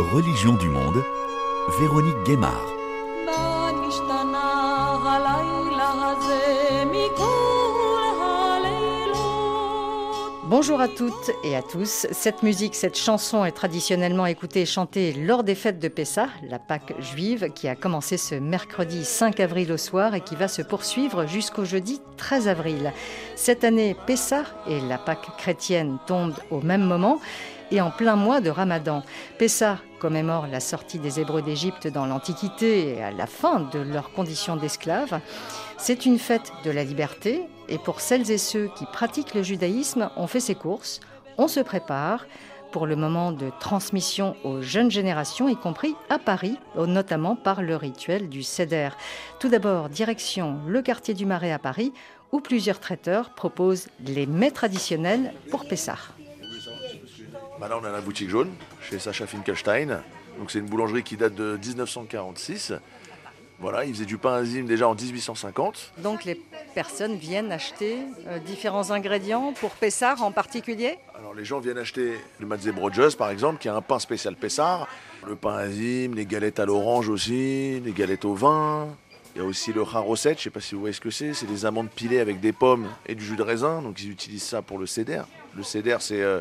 [0.00, 1.04] Religion du monde,
[1.78, 2.66] Véronique Guémard.
[10.46, 12.06] Bonjour à toutes et à tous.
[12.12, 16.58] Cette musique, cette chanson est traditionnellement écoutée et chantée lors des fêtes de Pessah, la
[16.58, 20.62] Pâque juive, qui a commencé ce mercredi 5 avril au soir et qui va se
[20.62, 22.92] poursuivre jusqu'au jeudi 13 avril.
[23.36, 27.20] Cette année, Pessah et la Pâque chrétienne tombent au même moment
[27.70, 29.02] et en plein mois de Ramadan.
[29.38, 34.12] Pessah commémore la sortie des Hébreux d'Égypte dans l'Antiquité et à la fin de leurs
[34.12, 35.20] conditions d'esclaves.
[35.78, 40.10] C'est une fête de la liberté et pour celles et ceux qui pratiquent le judaïsme,
[40.16, 41.00] on fait ses courses,
[41.38, 42.26] on se prépare
[42.70, 47.76] pour le moment de transmission aux jeunes générations, y compris à Paris, notamment par le
[47.76, 48.90] rituel du Seder.
[49.38, 51.92] Tout d'abord, direction le quartier du Marais à Paris,
[52.32, 55.98] où plusieurs traiteurs proposent les mets traditionnels pour Pessah.
[57.60, 60.00] Bah là, on est à la boutique jaune, chez Sacha Finkelstein.
[60.38, 62.72] Donc, c'est une boulangerie qui date de 1946.
[63.58, 65.92] Voilà, ils faisaient du pain enzyme déjà en 1850.
[65.98, 66.40] Donc, les
[66.74, 70.96] personnes viennent acheter euh, différents ingrédients pour Pessard en particulier?
[71.18, 74.88] Alors, les gens viennent acheter le Broges, par exemple, qui a un pain spécial Pessard.
[75.26, 78.88] Le pain enzyme, les galettes à l'orange aussi, les galettes au vin.
[79.34, 81.10] Il y a aussi le charosset, je ne sais pas si vous voyez ce que
[81.10, 81.34] c'est.
[81.34, 83.80] C'est des amandes pilées avec des pommes et du jus de raisin.
[83.82, 85.22] Donc, ils utilisent ça pour le céder.
[85.56, 86.22] Le céder, c'est.
[86.22, 86.40] Euh,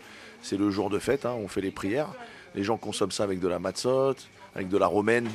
[0.51, 2.09] le jour de fête, hein, on fait les prières.
[2.55, 4.15] Les gens consomment ça avec de la matzot,
[4.55, 5.29] avec de la romaine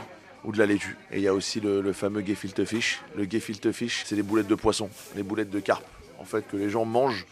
[0.45, 0.97] ou de la laitue.
[1.13, 3.03] Et il y a aussi le, fameux gefilte fish.
[3.17, 5.87] Le gefilte fish, c'est des boulettes de poisson, des boulettes de carpe,
[6.19, 7.27] en fait, que les gens mangent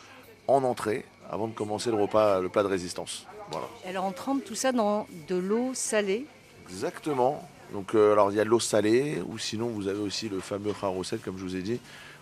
[0.48, 3.26] en entrée avant de commencer le repas, le plat de résistance.
[3.50, 3.66] Voilà.
[3.86, 6.26] Alors on trempe tout ça dans de l'eau salée?
[6.68, 7.48] Exactement.
[7.72, 10.40] Donc euh, alors il y a de l'eau salée, ou sinon vous avez aussi le
[10.40, 11.80] fameux charosset, comme je vous ai dit,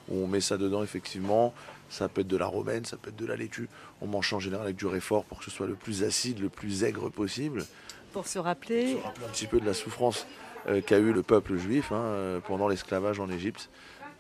[0.09, 1.53] où on met ça dedans effectivement.
[1.89, 3.69] Ça peut être de la romaine, ça peut être de la laitue.
[4.01, 6.49] On mange en général avec du réfort pour que ce soit le plus acide, le
[6.49, 7.67] plus aigre possible.
[8.13, 10.27] Pour se rappeler, se rappeler un petit peu de la souffrance
[10.69, 13.71] euh, qu'a eu le peuple juif hein, euh, pendant l'esclavage en Égypte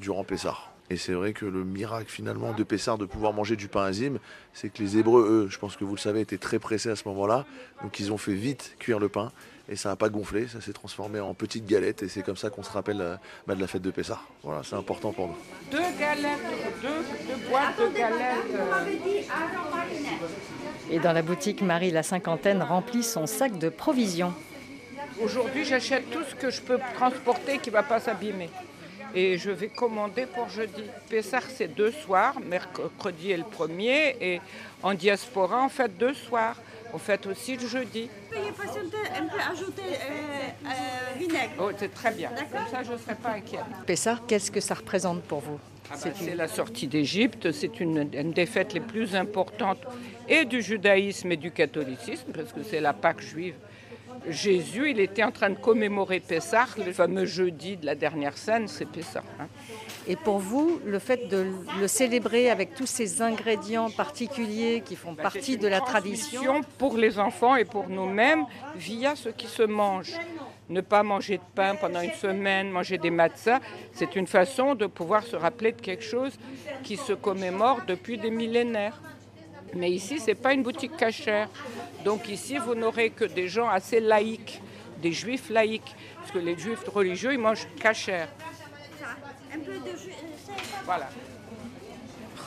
[0.00, 0.56] durant Pessah.
[0.90, 4.18] Et c'est vrai que le miracle finalement de Pessah de pouvoir manger du pain azim,
[4.52, 6.96] c'est que les Hébreux, eux, je pense que vous le savez, étaient très pressés à
[6.96, 7.46] ce moment-là.
[7.82, 9.30] Donc ils ont fait vite cuire le pain
[9.70, 12.50] et ça n'a pas gonflé, ça s'est transformé en petites galettes et c'est comme ça
[12.50, 13.16] qu'on se rappelle euh,
[13.46, 14.20] bah, de la fête de Pessah.
[14.42, 15.36] Voilà, c'est important pour nous.
[15.70, 16.40] Deux galettes,
[16.82, 18.98] deux, boîtes de galettes.
[20.90, 24.34] Et dans la boutique, Marie la cinquantaine remplit son sac de provisions.
[25.22, 28.50] Aujourd'hui, j'achète tout ce que je peux transporter qui ne va pas s'abîmer.
[29.14, 30.82] Et je vais commander pour jeudi.
[31.08, 32.40] Pessah, c'est deux soirs.
[32.40, 34.16] Mercredi est le premier.
[34.20, 34.40] Et
[34.82, 36.56] en diaspora, on fait deux soirs.
[36.92, 38.08] On fait aussi le jeudi.
[38.30, 41.52] Veuillez patienter un peu, ajouter euh, euh, vinaigre.
[41.60, 42.30] Oh, c'est très bien.
[42.30, 43.60] Comme ça, je ne serai pas inquiète.
[43.86, 45.58] Pessah, qu'est-ce que ça représente pour vous?
[45.90, 47.52] Ah bah, C'est la sortie d'Égypte.
[47.52, 49.82] C'est une, une, des fêtes les plus importantes
[50.28, 53.54] et du judaïsme et du catholicisme, parce que c'est la Pâque juive.
[54.28, 58.68] Jésus, il était en train de commémorer Pessah, le fameux jeudi de la dernière scène,
[58.68, 59.22] c'est Pessah.
[59.40, 59.46] Hein.
[60.06, 61.46] Et pour vous, le fait de
[61.80, 66.96] le célébrer avec tous ces ingrédients particuliers qui font bah, partie de la tradition Pour
[66.96, 68.44] les enfants et pour nous-mêmes,
[68.76, 70.12] via ce qui se mange.
[70.68, 73.60] Ne pas manger de pain pendant une semaine, manger des matzahs,
[73.92, 76.32] c'est une façon de pouvoir se rappeler de quelque chose
[76.82, 79.00] qui se commémore depuis des millénaires.
[79.74, 81.48] Mais ici, ce n'est pas une boutique cachère.
[82.04, 84.60] Donc ici, vous n'aurez que des gens assez laïcs,
[85.02, 85.94] des juifs laïcs.
[86.16, 88.28] Parce que les juifs religieux, ils mangent cachère.
[90.84, 91.08] Voilà.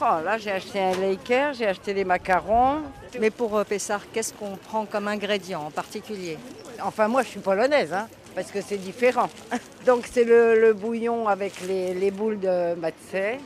[0.01, 2.81] Oh, là, j'ai acheté un laker, j'ai acheté des macarons.
[3.19, 6.37] Mais pour euh, Pessar, qu'est-ce qu'on prend comme ingrédient en particulier?
[6.81, 9.29] Enfin, moi, je suis polonaise, hein, parce que c'est différent.
[9.85, 13.37] Donc, c'est le, bouillon avec les, boules de matzé,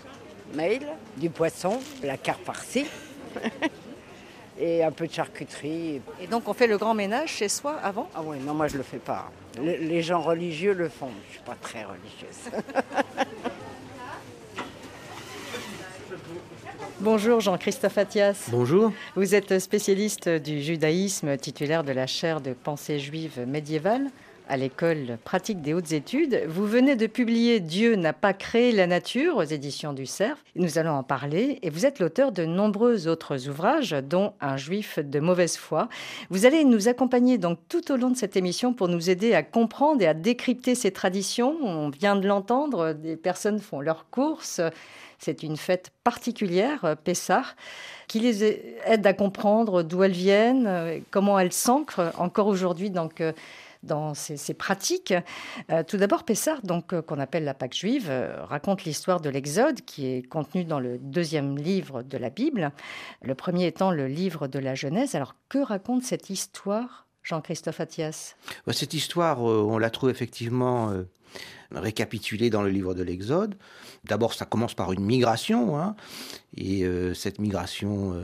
[0.54, 0.88] mail,
[1.18, 2.88] du poisson, la carte farcie.
[4.60, 6.02] et un peu de charcuterie.
[6.22, 8.10] Et donc on fait le grand ménage chez soi avant?
[8.16, 9.32] Ah oui, non, moi je le fais pas.
[9.62, 11.12] les gens religieux le font.
[11.28, 12.52] Je suis pas très religieuse.
[17.00, 18.48] Bonjour Jean-Christophe Attias.
[18.50, 18.92] Bonjour.
[19.16, 24.08] Vous êtes spécialiste du judaïsme, titulaire de la chaire de pensée juive médiévale
[24.50, 26.44] à l'école pratique des hautes études.
[26.48, 30.38] Vous venez de publier Dieu n'a pas créé la nature aux éditions du Cerf.
[30.56, 35.00] Nous allons en parler et vous êtes l'auteur de nombreux autres ouvrages, dont Un juif
[35.00, 35.90] de mauvaise foi.
[36.30, 39.44] Vous allez nous accompagner donc tout au long de cette émission pour nous aider à
[39.44, 41.58] comprendre et à décrypter ces traditions.
[41.62, 44.62] On vient de l'entendre, des personnes font leurs courses.
[45.20, 47.44] C'est une fête particulière, Pessah,
[48.08, 48.44] qui les
[48.86, 52.92] aide à comprendre d'où elles viennent, comment elles s'ancrent encore aujourd'hui.
[52.92, 53.24] Donc,
[53.84, 55.14] dans ces, pratiques.
[55.72, 59.30] Euh, tout d'abord, Pessard, donc euh, qu'on appelle la Pâque juive, euh, raconte l'histoire de
[59.30, 62.72] l'Exode qui est contenue dans le deuxième livre de la Bible,
[63.22, 65.16] le premier étant le livre de la Genèse.
[65.16, 68.36] Alors, que raconte cette histoire Jean-Christophe Attias
[68.72, 70.94] Cette histoire, on la trouve effectivement
[71.72, 73.58] récapitulée dans le livre de l'Exode.
[74.06, 75.98] D'abord, ça commence par une migration, hein,
[76.56, 78.16] et cette migration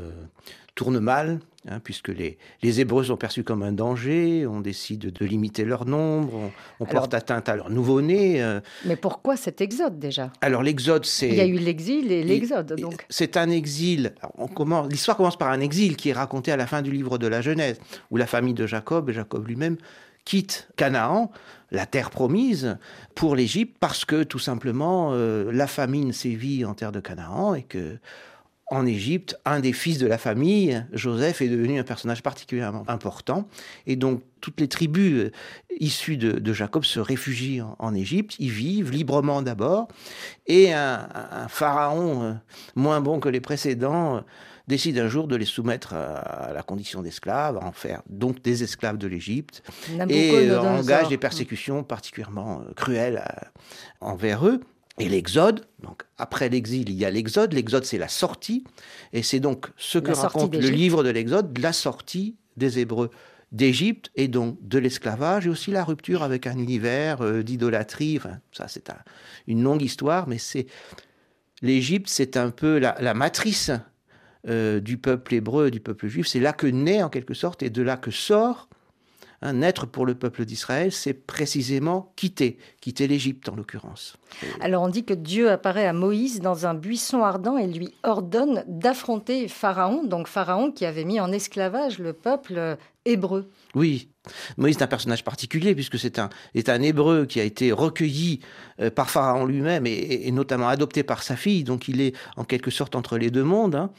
[0.75, 5.25] tourne mal, hein, puisque les, les, Hébreux sont perçus comme un danger, on décide de
[5.25, 8.44] limiter leur nombre, on, porte atteinte à leur nouveau-né.
[8.44, 8.60] Euh.
[8.86, 10.31] Mais pourquoi cet exode déjà?
[10.42, 11.30] Alors l'exode, c'est...
[11.30, 13.06] Il y a eu l'exil et l'exode, donc.
[13.10, 14.16] C'est un exil,
[14.90, 17.42] l'histoire commence par un exil qui est raconté à la fin du livre de la
[17.42, 17.80] Genèse,
[18.10, 19.78] où la famille de Jacob, et Jacob lui-même,
[20.25, 21.31] quitte Canaan,
[21.72, 22.78] la terre promise,
[23.14, 27.64] pour l'Égypte, parce que tout simplement euh, la famine sévit en terre de Canaan et
[27.64, 27.98] que
[28.74, 33.48] en Égypte, un des fils de la famille, Joseph, est devenu un personnage particulièrement important.
[33.86, 35.31] Et donc, toutes les tribus euh,
[35.80, 38.36] issues de, Jacob se réfugient en, Égypte.
[38.40, 39.88] Ils vivent librement d'abord.
[40.48, 41.08] Et un,
[41.48, 42.34] pharaon euh,
[42.75, 44.22] moins bon que les précédents euh,
[44.68, 48.64] décide un jour de les soumettre à, la condition d'esclaves, à en faire donc des
[48.64, 49.62] esclaves de l'Égypte,
[50.10, 53.24] et engage des persécutions particulièrement cruelles
[54.00, 54.62] envers eux.
[55.00, 57.54] Et l'exode, donc après l'exil, il y a l'exode.
[57.54, 58.63] L'exode, c'est la sortie.
[59.12, 63.10] Et c'est donc ce que raconte le livre de l'exode, la sortie des Hébreux
[63.51, 68.18] d'Égypte et donc de l'esclavage et aussi la rupture avec un univers euh, d'idolâtrie.
[68.18, 68.90] Enfin, ça, c'est
[69.48, 70.66] une longue histoire, mais c'est
[71.62, 73.72] l'Égypte, c'est un peu la, matrice
[74.48, 76.28] euh, du peuple hébreu, du peuple juif.
[76.28, 78.69] C'est là que naît en quelque sorte et de là que sort
[79.44, 84.18] un être pour le peuple d'Israël, c'est précisément quitter, quitter l'Égypte en l'occurrence.
[84.62, 88.63] Alors on dit que Dieu apparaît à Moïse dans un buisson ardent et lui ordonne
[88.68, 93.50] d'affronter Pharaon, donc Pharaon qui avait mis en esclavage le peuple hébreu.
[93.75, 94.09] Oui,
[94.57, 98.39] Moïse est un personnage particulier puisque c'est un, est un hébreu qui a été recueilli
[98.79, 102.71] euh, par Pharaon lui-même et, notamment adopté par sa fille, donc il est en quelque
[102.71, 103.75] sorte entre les deux mondes.
[103.75, 103.91] Hein.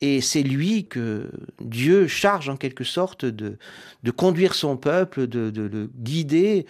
[0.00, 1.30] et c'est lui que
[1.60, 3.58] Dieu charge en quelque sorte de,
[4.02, 6.66] de conduire son peuple, de, de le guider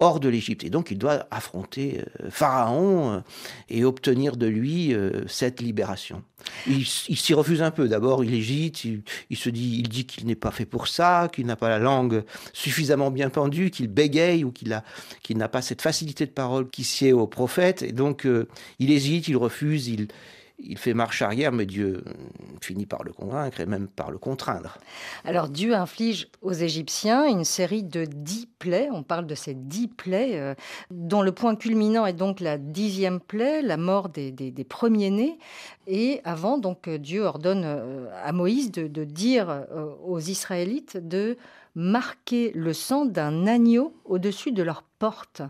[0.00, 0.64] hors de l'Égypte.
[0.64, 3.20] Et donc il doit affronter euh, Pharaon euh,
[3.68, 6.22] et obtenir de lui euh, cette libération.
[6.66, 7.88] Il, s'y refuse un peu.
[7.88, 11.46] D'abord, il hésite, il, se dit, il dit qu'il n'est pas fait pour ça, qu'il
[11.46, 14.80] n'a pas la langue suffisamment bien pendue, qu'il bégaye ou qu'il
[15.22, 17.82] qu'il n'a pas cette facilité de parole qui sied au prophète.
[17.82, 18.26] Et donc,
[18.78, 20.08] il hésite, il refuse, il,
[20.58, 22.12] il fait marche arrière, mais Dieu euh,
[22.60, 24.78] finit par le convaincre et même par le contraindre.
[25.24, 29.88] Alors Dieu inflige aux Égyptiens une série de dix plaies, on parle de ces dix
[29.88, 30.54] plaies, euh,
[30.90, 34.32] dont le point culminant est donc la dixième plaie, la mort des,
[34.68, 35.38] premiers-nés.
[35.86, 39.66] Et avant, donc Dieu ordonne euh, à Moïse de dire
[40.04, 41.36] aux Israélites de
[41.74, 45.42] marquer le sang d'un agneau au-dessus de leur porte.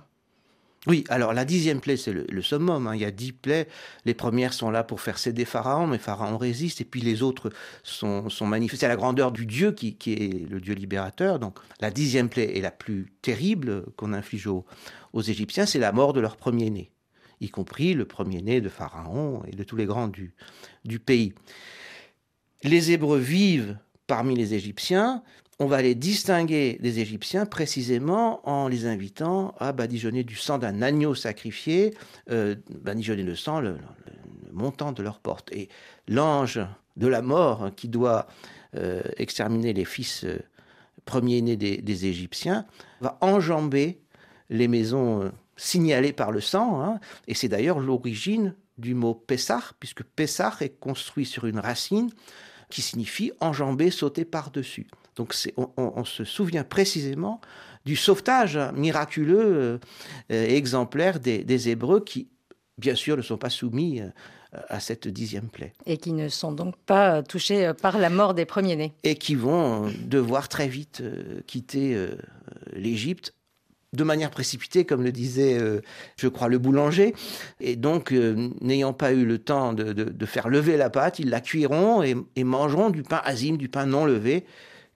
[0.87, 2.87] Oui, alors la dixième plaie, c'est le, summum.
[2.87, 2.95] Hein.
[2.95, 3.67] Il y a dix plaies.
[4.05, 6.81] Les premières sont là pour faire céder Pharaon, mais Pharaon résiste.
[6.81, 7.51] Et puis les autres
[7.83, 11.39] sont, sont manifestées à la grandeur du Dieu qui, est le Dieu libérateur.
[11.41, 14.65] Donc la dixième plaie est la plus terrible qu'on inflige aux,
[15.15, 16.93] Égyptiens, c'est la mort de leur premier-né,
[17.41, 20.33] y compris le premier-né de Pharaon et de tous les grands du,
[20.85, 21.33] du pays.
[22.63, 23.77] Les Hébreux vivent
[24.07, 25.25] parmi les Égyptiens,
[25.59, 30.83] on va les distinguer des Égyptiens précisément en les invitant à badigeonner du sang d'un
[30.83, 31.95] agneau sacrifié,
[32.31, 33.77] euh, badigeonner le sang, le,
[34.53, 35.51] montant de leur porte.
[35.53, 35.69] Et
[36.07, 36.61] l'ange
[36.97, 38.29] de la mort qui doit
[38.77, 40.39] euh, exterminer les fils euh,
[41.05, 42.67] premiers-nés des, Égyptiens
[43.01, 44.01] va enjamber
[44.51, 46.81] les maisons signalées par le sang.
[46.83, 47.01] Hein.
[47.27, 52.11] et c'est d'ailleurs l'origine du mot Pessah, puisque Pessah est construit sur une racine
[52.71, 54.87] qui signifie enjamber, sauter par-dessus.
[55.19, 55.35] Donc
[55.77, 57.41] on, se souvient précisément
[57.85, 59.81] du sauvetage miraculeux
[60.31, 62.29] et euh, exemplaire des, Hébreux qui,
[62.79, 64.11] bien sûr, ne sont pas soumis euh,
[64.69, 65.73] à cette dixième plaie.
[65.87, 68.93] Et qui ne sont donc pas touchés par la mort des premiers-nés.
[69.03, 72.09] Et qui vont devoir très vite euh, quitter
[72.75, 73.35] l'Égypte
[73.93, 75.59] de manière précipitée, comme le disait,
[76.17, 77.15] je crois, le boulanger.
[77.59, 78.13] Et donc,
[78.61, 82.45] n'ayant pas eu le temps de, faire lever la pâte, ils la cuiront et, et
[82.45, 84.45] mangeront du pain azime, du pain non levé,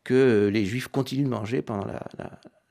[0.05, 1.87] que les Juifs continuent de manger pendant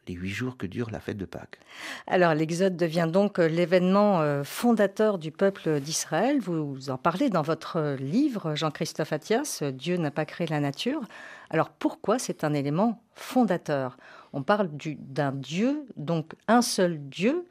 [0.07, 1.59] les huit jours que dure la fête de Pâques.
[2.07, 6.39] Alors l'Exode devient donc l'événement euh, fondateur du peuple d'Israël.
[6.39, 11.01] Vous en parlez dans votre livre, Jean-Christophe Attias, Dieu n'a pas créé la nature.
[11.50, 13.97] Alors pourquoi c'est un élément fondateur?
[14.33, 14.69] On parle
[15.00, 17.45] d'un Dieu, donc un seul Dieu,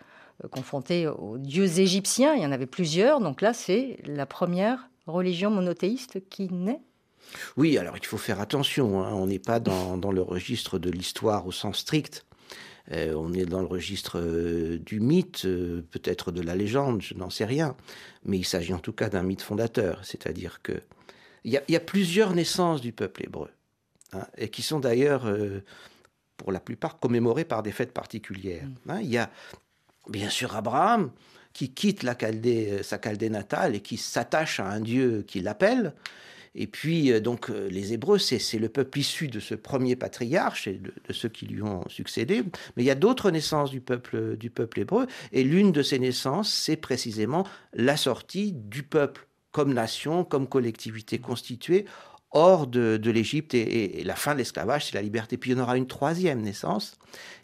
[0.45, 4.89] euh, confronté aux dieux égyptiens, il y en avait plusieurs, donc là c'est la première
[5.07, 6.83] religion monothéiste qui naît
[7.57, 9.13] oui, alors il faut faire attention, hein.
[9.13, 12.25] on n'est pas dans, le registre de l'histoire au sens strict.
[12.93, 17.15] Euh, on est dans le registre euh, du mythe, euh, peut-être de la légende, je
[17.15, 17.77] n'en sais rien.
[18.25, 20.01] Mais il s'agit en tout cas d'un mythe fondateur.
[20.03, 20.81] C'est-à-dire que
[21.45, 23.49] il y, a plusieurs naissances du peuple hébreu,
[24.13, 25.27] hein, et qui sont d'ailleurs
[26.37, 28.69] pour la plupart commémorés par des fêtes particulières.
[28.91, 29.31] Hein, il y a
[30.07, 31.11] bien sûr Abraham
[31.55, 35.95] qui quitte la Chaldée, sa Chaldée natale et qui s'attache à un Dieu qui l'appelle.
[36.55, 40.67] Et puis, euh, donc, euh, les Hébreux, c'est le peuple issu de ce premier patriarche
[40.67, 42.43] et de, ceux qui lui ont succédé.
[42.77, 45.07] Mais il y a d'autres naissances du peuple, du peuple hébreu.
[45.33, 51.19] Et l'une de ces naissances, c'est précisément la sortie du peuple comme nation, comme collectivité
[51.19, 51.87] constituée
[52.33, 55.37] hors de, l'Égypte et, la fin de l'esclavage, c'est la liberté.
[55.37, 56.97] Puis il y en aura une troisième naissance,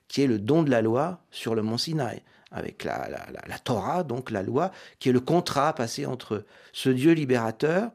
[0.07, 2.23] qui est le don de la loi sur le mont Sinaï,
[2.53, 3.09] avec la,
[3.49, 4.71] la Torah, donc la loi,
[5.01, 7.91] qui est le contrat passé entre ce Dieu libérateur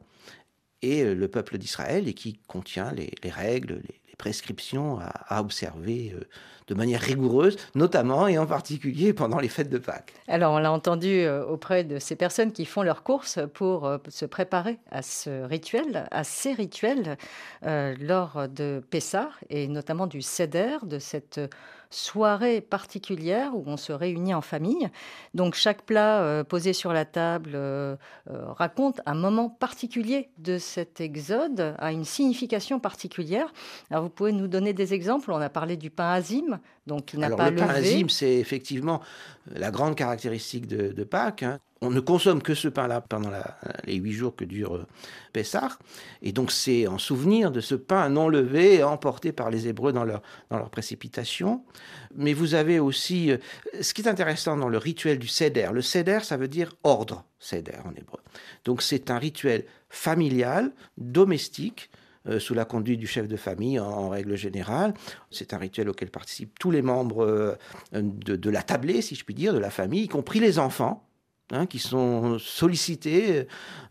[0.82, 6.24] et euh, le peuple d'Israël et qui contient les, règles, les, prescriptions à, observer euh,
[6.72, 10.14] de manière rigoureuse, notamment et en particulier pendant les fêtes de Pâques.
[10.28, 14.24] Alors on l'a entendu euh, auprès de ces personnes qui font leurs courses pour se
[14.24, 17.16] préparer à ce rituel, à ces rituels
[17.62, 21.40] lors de Pessah et notamment du Seder, de cette
[21.92, 24.88] soirée particulière où on se réunit en famille.
[25.34, 27.96] Donc chaque plat euh, posé sur la table euh,
[28.30, 33.52] euh, raconte un moment particulier de cet exode, a une signification particulière.
[33.90, 35.30] Alors vous pouvez nous donner des exemples.
[35.32, 39.00] On a parlé du pain azim, donc il n'a pas le pain azim, c'est effectivement
[39.46, 41.42] la grande caractéristique de, Pâques.
[41.42, 43.30] Hein on ne consomme que ce pain-là pendant
[43.84, 44.86] les huit jours que dure euh,
[45.32, 45.78] Pessah.
[46.22, 49.92] Et donc c'est en souvenir de ce pain non levé et emporté par les Hébreux
[49.92, 51.64] dans leur, dans leur précipitation.
[52.14, 53.38] Mais vous avez aussi, euh,
[53.80, 57.24] ce qui est intéressant dans le rituel du Seder, le Seder ça veut dire ordre,
[57.40, 58.20] Seder en hébreu.
[58.64, 61.90] Donc c'est un rituel familial, domestique,
[62.28, 64.94] euh, sous la conduite du chef de famille en, règle générale.
[65.30, 67.56] C'est un rituel auquel participent tous les membres
[67.92, 71.08] de, de, la tablée, si je puis dire, de la famille, y compris les enfants.
[71.54, 73.44] Hein, qui sont sollicités, euh,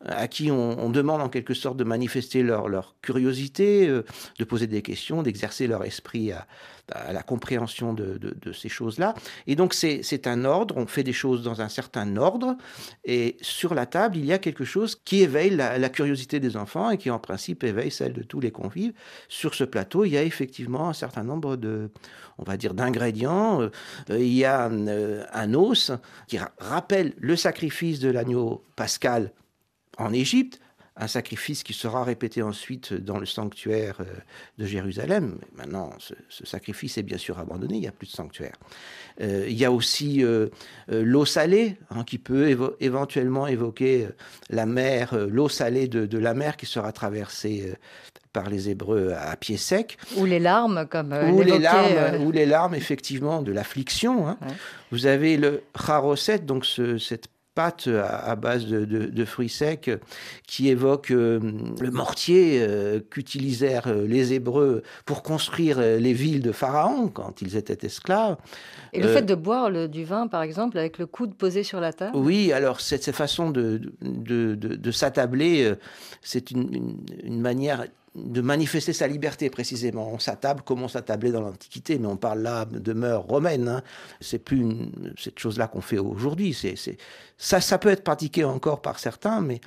[0.05, 4.03] à qui on, demande en quelque sorte de manifester leur, leur curiosité, euh,
[4.39, 6.47] de poser des questions, d'exercer leur esprit à,
[6.91, 8.19] à la compréhension de,
[8.53, 9.13] ces choses-là.
[9.47, 12.57] Et donc c'est un ordre, on fait des choses dans un certain ordre,
[13.05, 16.89] et sur la table, il y a quelque chose qui éveille la, curiosité des enfants
[16.89, 18.93] et qui en principe éveille celle de tous les convives.
[19.27, 21.89] Sur ce plateau, il y a effectivement un certain nombre de,
[22.37, 23.61] on va dire, d'ingrédients.
[23.61, 23.69] Euh,
[24.09, 25.91] il y a euh, un os
[26.27, 29.31] qui rappelle le sacrifice de l'agneau pascal
[29.97, 30.60] en Égypte,
[30.97, 34.05] un sacrifice qui sera répété ensuite dans le sanctuaire euh,
[34.57, 35.39] de Jérusalem.
[35.55, 36.13] Maintenant, ce,
[36.45, 38.55] sacrifice est bien sûr abandonné, il n'y a plus de sanctuaire.
[39.19, 40.23] il y a aussi
[40.87, 44.07] l'eau salée, hein, qui peut éventuellement évoquer
[44.49, 47.73] la mer, l'eau salée de, la mer qui sera traversée
[48.33, 49.97] par les Hébreux à pied sec.
[50.17, 54.27] Ou les larmes, comme euh, ou les larmes, euh, ou les larmes effectivement de l'affliction.
[54.27, 54.37] Hein.
[54.91, 59.91] Vous avez le charoset, donc ce, cette pâte à, base de, fruits secs
[60.47, 61.39] qui évoque euh,
[61.79, 62.65] le mortier
[63.09, 68.37] qu'utilisèrent les Hébreux pour construire les villes de Pharaon quand ils étaient esclaves.
[68.93, 71.93] Et le fait de boire du vin, par exemple, avec le coude posé sur la
[71.93, 72.15] table?
[72.15, 75.73] Oui, alors cette, façon de, de, s'attabler,
[76.21, 80.11] c'est une, une, manière de manifester sa liberté précisément.
[80.11, 83.67] On s'attable comme on s'attablait dans l'Antiquité, mais on parle là de mœurs romaines.
[83.67, 83.81] Hein.
[84.19, 84.65] C'est plus
[85.17, 86.53] cette chose-là qu'on fait aujourd'hui.
[86.53, 86.75] C'est,
[87.37, 89.61] ça, ça peut être pratiqué encore par certains, mais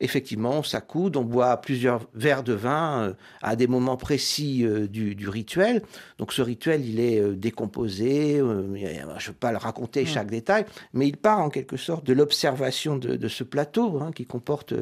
[0.00, 4.86] effectivement, on s'accoude, on boit plusieurs verres de vin euh, à des moments précis euh,
[4.88, 5.82] du, rituel.
[6.18, 8.36] Donc ce rituel, il est euh, décomposé.
[8.38, 12.12] je ne veux pas le raconter chaque détail, mais il part en quelque sorte de
[12.12, 14.74] l'observation de, ce plateau hein, qui comporte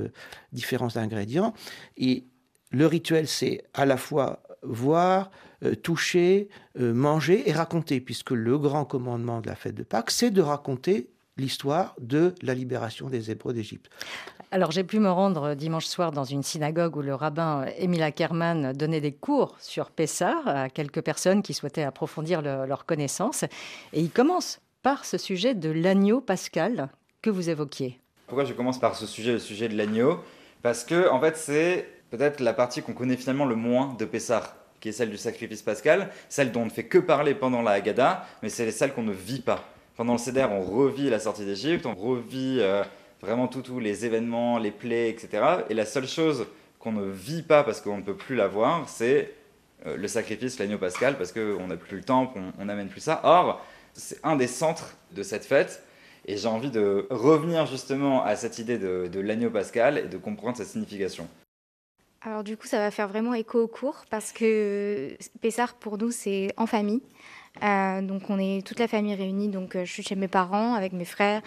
[0.52, 1.54] différents ingrédients.
[1.96, 2.24] Et
[2.72, 5.30] le rituel, c'est à la fois voir,
[5.64, 6.48] euh, toucher,
[6.80, 10.40] euh, manger et raconter, puisque le grand commandement de la fête de Pâques, c'est de
[10.40, 13.90] raconter l'histoire de la libération des Hébreux d'Égypte.
[14.50, 18.74] Alors j'ai pu me rendre dimanche soir dans une synagogue où le rabbin Emile Ackerman
[18.74, 23.44] donnait des cours sur Pessah à quelques personnes qui souhaitaient approfondir leurs connaissances.
[23.94, 26.90] Et il commence par ce sujet de l'agneau pascal
[27.22, 27.98] que vous évoquiez.
[28.26, 30.18] Pourquoi je commence par ce sujet, le sujet de l'agneau?
[30.60, 34.54] Parce que en fait c'est peut-être la partie qu'on connaît finalement le moins de Pessah,
[34.80, 37.72] qui est celle du sacrifice pascal, celle dont on ne fait que parler pendant la
[37.72, 39.64] Haggadah, mais c'est celle qu'on ne vit pas.
[39.96, 42.84] Pendant le Seder, on revit la sortie d'Égypte, on revit euh,
[43.22, 45.42] vraiment tous les événements, les plaies, etc.
[45.70, 46.46] Et la seule chose
[46.78, 49.32] qu'on ne vit pas parce qu'on ne peut plus la voir, c'est
[49.86, 53.22] euh, le sacrifice, l'agneau pascal, parce qu'on n'a plus le temps, on n'amène plus ça.
[53.24, 53.64] Or,
[53.94, 55.82] c'est un des centres de cette fête.
[56.26, 60.58] Et j'ai envie de revenir justement à cette idée de l'agneau pascal et de comprendre
[60.58, 61.26] sa signification.
[62.24, 66.12] Alors du coup, ça va faire vraiment écho au cours parce que Pessard pour nous,
[66.12, 67.02] c'est en famille.
[67.64, 69.48] Euh, donc on est toute la famille réunie.
[69.48, 71.42] Donc euh, je suis chez mes parents, avec mes frères,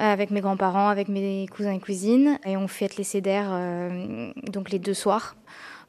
[0.00, 2.38] euh, avec mes grands-parents, avec mes cousins et cousines.
[2.46, 3.58] Et on fête les cédères
[4.52, 5.34] donc les deux soirs.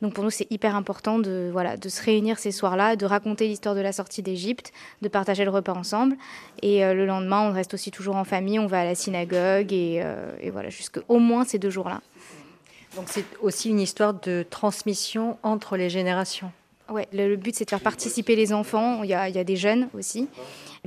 [0.01, 3.48] Donc pour nous, c'est hyper important de, voilà, de se réunir ces soirs-là, de raconter
[3.48, 6.17] l'histoire de la sortie d'Égypte, de partager le repas ensemble.
[6.63, 10.03] Et le lendemain, on reste aussi toujours en famille, on va à la synagogue et
[10.51, 12.01] voilà, jusqu'au moins ces deux jours-là.
[12.95, 16.51] Donc c'est aussi une histoire de transmission entre les générations.
[16.89, 19.03] Ouais, le, but c'est de faire participer les enfants.
[19.03, 20.27] Il y, a, des jeunes aussi.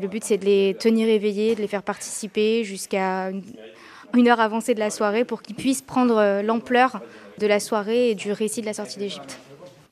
[0.01, 3.43] Le but c'est de les tenir éveillés, de les faire participer jusqu'à une,
[4.15, 7.01] une, heure avancée de la soirée pour qu'ils puissent prendre l'ampleur
[7.39, 9.39] de la soirée et du récit de la sortie d'Égypte.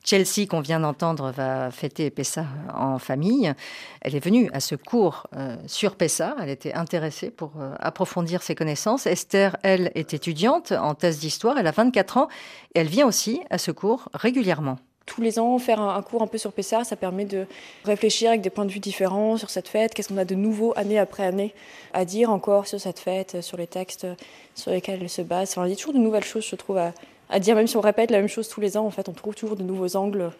[0.07, 3.53] Chelsea, qu'on vient d'entendre, va fêter Pessa en famille.
[4.01, 6.33] Elle est venue à ce cours euh, sur Pessa.
[6.41, 9.05] Elle était intéressée pour euh, approfondir ses connaissances.
[9.05, 11.57] Esther, elle, est étudiante en thèse d'histoire.
[11.57, 12.27] Elle a 24 ans
[12.73, 16.27] et elle vient aussi à ce cours régulièrement tous les ans faire un, cours un
[16.27, 17.47] peu sur Pessah, ça permet de
[17.85, 20.73] réfléchir avec des points de vue différents sur cette fête, qu'est-ce qu'on a de nouveau
[20.75, 21.53] année après année
[21.93, 24.05] à dire encore sur cette fête, sur les textes
[24.53, 25.51] sur lesquels elle se base.
[25.51, 26.91] Enfin, il y a toujours de nouvelles choses, je trouve, à,
[27.29, 29.13] à dire, même si on répète la même chose tous les ans, en fait, on
[29.13, 30.31] trouve toujours de nouveaux angles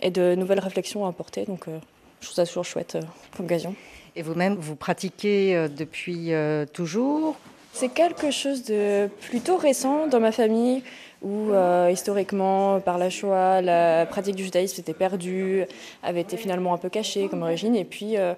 [0.00, 1.44] et de nouvelles réflexions à apporter.
[1.44, 1.78] Donc, euh,
[2.20, 3.02] je trouve ça toujours chouette euh,
[3.36, 3.74] comme occasion.
[4.16, 7.36] Et vous-même, vous pratiquez euh, depuis euh, toujours?
[7.72, 10.82] C'est quelque chose de plutôt récent dans ma famille
[11.22, 15.64] où euh, historiquement, par la Shoah, la pratique du judaïsme s'était perdue,
[16.02, 17.74] avait été finalement un peu cachée comme origine.
[17.76, 18.34] Et puis, euh,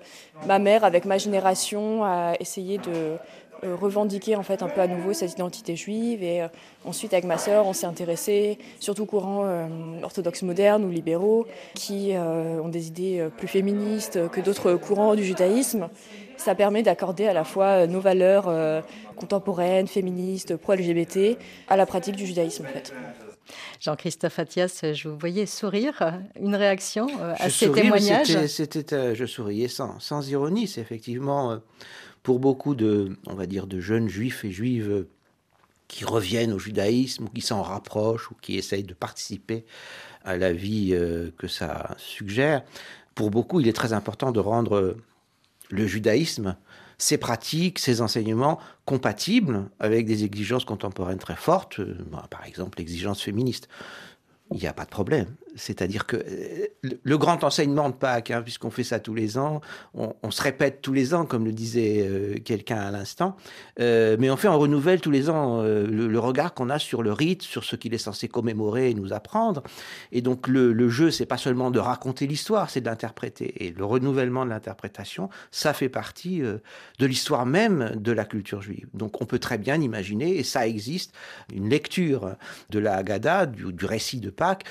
[0.47, 3.17] ma mère, avec ma génération, a essayé de
[3.63, 6.23] euh, revendiquer en fait un peu à nouveau cette identité juive.
[6.23, 6.49] Et euh,
[6.85, 9.67] ensuite, avec ma sœur, on s'est intéressé surtout au courant euh,
[10.03, 15.89] orthodoxes modernes ou libéraux qui ont des idées plus féministes que d'autres courants du judaïsme.
[16.37, 18.53] Ça permet d'accorder à la fois nos valeurs
[19.17, 22.93] contemporaines, féministes, pro-LGBT à la pratique du judaïsme en fait.
[23.81, 27.07] Jean-Christophe Attias, je vous voyais sourire, une réaction
[27.39, 31.57] à je ces souris, témoignages c'était, euh, Je souriais sans, sans ironie, c'est effectivement euh,
[32.25, 35.07] pour beaucoup de, on va dire, de jeunes juifs et juives
[35.87, 39.65] qui reviennent au judaïsme ou qui s'en rapprochent ou qui essayent de participer
[40.25, 42.65] à la vie euh, que ça suggère.
[43.15, 44.97] Pour beaucoup, il est très important de rendre
[45.71, 46.57] le judaïsme
[46.99, 51.97] ses pratiques, ses enseignements compatibles avec des exigences contemporaines très fortes, euh,
[52.31, 53.69] par exemple l'exigence féministe.
[54.51, 55.27] Il n'y a pas de problème.
[55.57, 56.67] C'est-à-dire que euh,
[57.03, 59.61] le grand enseignement de Pâques, hein, puisqu'on fait ça tous les ans,
[59.95, 63.37] on, se répète tous les ans, comme le disait euh, quelqu'un à l'instant,
[63.79, 67.13] euh, mais en fait, on renouvelle tous les ans le, regard qu'on a sur le
[67.13, 69.63] rite, sur ce qu'il est censé commémorer et nous apprendre.
[70.11, 73.65] Et donc, le, le jeu, c'est pas seulement de raconter l'histoire, c'est d'interpréter.
[73.65, 78.87] Et le renouvellement de l'interprétation, ça fait partie de l'histoire même de la culture juive.
[78.95, 81.15] Donc, on peut très bien imaginer, et ça existe,
[81.55, 82.37] une lecture
[82.71, 84.65] de la Haggadah, du, récit de Pâques,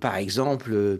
[0.00, 0.98] par exemple, euh,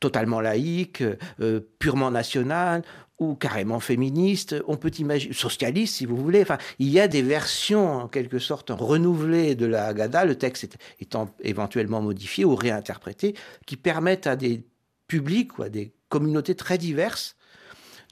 [0.00, 1.02] totalement laïque,
[1.40, 2.82] euh, purement national
[3.18, 6.42] ou carrément féministe, on peut imaginer socialiste si vous voulez.
[6.42, 10.76] Enfin, il y a des versions en quelque sorte renouvelées de la Haggadah, le texte
[11.00, 14.64] étant éventuellement modifié ou réinterprété, qui permettent à des
[15.08, 17.36] publics ou à des communautés très diverses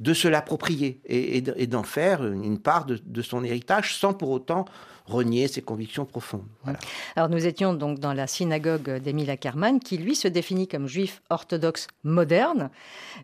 [0.01, 4.65] de se l'approprier et, d'en faire une part de, son héritage sans pour autant
[5.05, 6.47] renier ses convictions profondes.
[6.63, 6.79] Voilà.
[7.17, 11.23] Alors nous étions donc dans la synagogue d'Émile Ackermann qui lui se définit comme juif
[11.31, 12.71] orthodoxe moderne.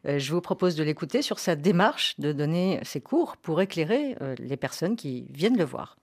[0.06, 4.16] Euh, je vous propose de l'écouter sur sa démarche de donner ses cours pour éclairer
[4.20, 5.96] euh, les personnes qui viennent le voir.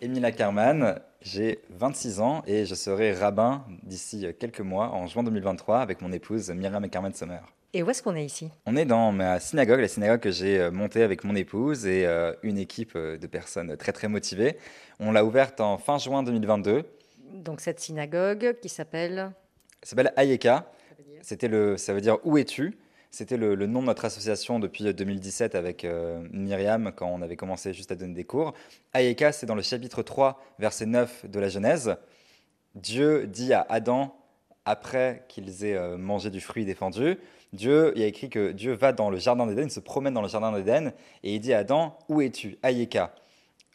[0.00, 5.78] Émile Ackermann, j'ai 26 ans et je serai rabbin d'ici quelques mois, en juin 2023,
[5.78, 7.40] avec mon épouse Myriam Ackermann-Sommer.
[7.76, 8.50] Et où est-ce qu'on est ici?
[8.66, 12.32] On est dans ma synagogue, la synagogue que j'ai montée avec mon épouse et euh,
[12.44, 14.56] une équipe de personnes très très motivées.
[15.00, 16.84] On l'a ouverte en fin juin 2022.
[17.32, 19.32] Donc cette synagogue qui s'appelle
[19.82, 20.70] s'appelle Ayeka.
[21.20, 22.78] C'était le, ça veut dire où es-tu?
[23.10, 27.36] C'était le, le, nom de notre association depuis 2017 avec euh, Myriam quand on avait
[27.36, 28.54] commencé juste à donner des cours.
[28.92, 31.96] Ayeka, c'est dans le chapitre 3, verset 9 de la Genèse.
[32.76, 34.16] Dieu dit à Adam,
[34.64, 37.18] après qu'ils aient euh, mangé du fruit défendu,
[37.54, 40.14] Dieu, il y a écrit que Dieu va dans le jardin d'Éden, il se promène
[40.14, 43.14] dans le jardin d'Éden, et il dit à Adam, où es-tu Ayeka.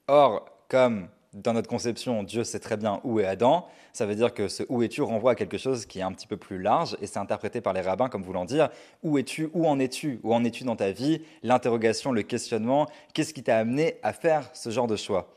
[0.08, 4.34] Or, comme dans notre conception, Dieu sait très bien où est Adam, ça veut dire
[4.34, 6.98] que ce où es-tu renvoie à quelque chose qui est un petit peu plus large
[7.02, 8.70] et c'est interprété par les rabbins comme voulant dire
[9.04, 13.34] où es-tu, où en es-tu, où en es-tu dans ta vie, l'interrogation, le questionnement, qu'est-ce
[13.34, 15.30] qui t'a amené à faire ce genre de choix?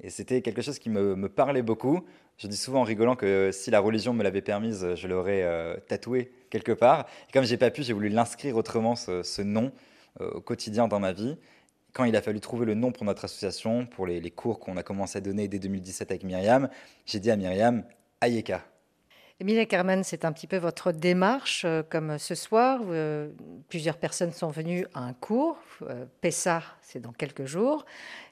[0.00, 2.02] Et c'était quelque chose qui me, me, parlait beaucoup.
[2.38, 5.76] Je dis souvent en rigolant que si la religion me l'avait permise, je l'aurais euh,
[5.88, 7.06] tatoué quelque part.
[7.28, 9.72] Et comme j'ai pas pu, j'ai voulu l'inscrire autrement, ce, nom,
[10.20, 11.36] euh, au quotidien dans ma vie
[11.94, 14.76] quand il a fallu trouver le nom pour notre association, pour les, les cours qu'on
[14.76, 16.68] a commencé à donner dès 2017 avec Myriam,
[17.06, 17.82] j'ai dit à Myriam,
[18.20, 18.62] Ayeka.
[19.40, 22.80] Emilia Carmen, c'est un petit peu votre démarche, euh, comme ce soir.
[22.88, 23.30] Euh,
[23.68, 25.58] plusieurs personnes sont venues à un cours.
[25.82, 27.86] Euh, Pessah, c'est dans quelques jours.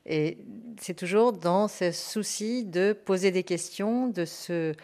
[0.05, 0.39] Et
[0.81, 4.75] c'est toujours dans ce souci de poser des questions, de se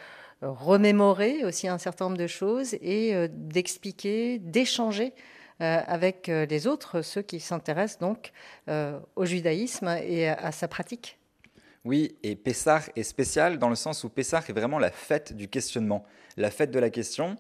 [0.43, 5.13] remémorer aussi un certain nombre de choses et d'expliquer, d'échanger
[5.61, 8.33] avec les autres, ceux qui s'intéressent donc
[8.67, 11.22] au judaïsme et à, sa pratique.
[11.85, 15.49] Oui, et Pessah est spécial dans le sens où Pessah est vraiment la fête du
[15.49, 16.05] questionnement,
[16.37, 17.37] la fête de la question.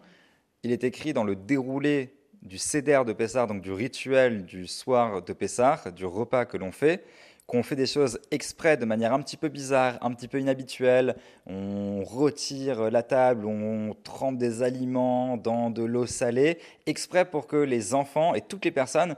[0.64, 5.22] Il est écrit dans le déroulé du Seder de Pessah, donc du rituel du soir
[5.22, 7.04] de Pessah, du repas que l'on fait
[7.46, 11.16] qu'on fait des choses exprès de manière un petit peu bizarre, un petit peu inhabituelle.
[11.46, 17.56] On retire la table, on trempe des aliments dans de l'eau salée, exprès pour que
[17.56, 19.16] les enfants et toutes les personnes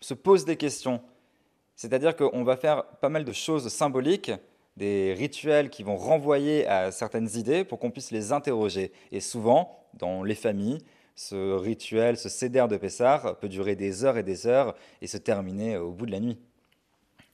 [0.00, 1.00] se posent des questions.
[1.76, 4.32] C'est-à-dire qu'on va faire pas mal de choses symboliques,
[4.76, 8.92] des rituels qui vont renvoyer à certaines idées pour qu'on puisse les interroger.
[9.12, 10.78] Et souvent, dans les familles,
[11.16, 15.16] ce rituel, ce cédère de Pessar peut durer des heures et des heures et se
[15.16, 16.38] terminer au bout de la nuit.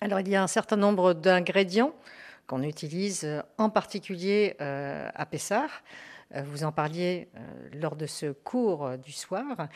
[0.03, 1.95] Alors il y a un certain nombre d'ingrédients
[2.47, 5.69] qu'on utilise euh, en particulier euh, à Pessar.
[6.35, 7.29] Euh, vous en parliez
[7.73, 9.69] lors de ce cours du soir.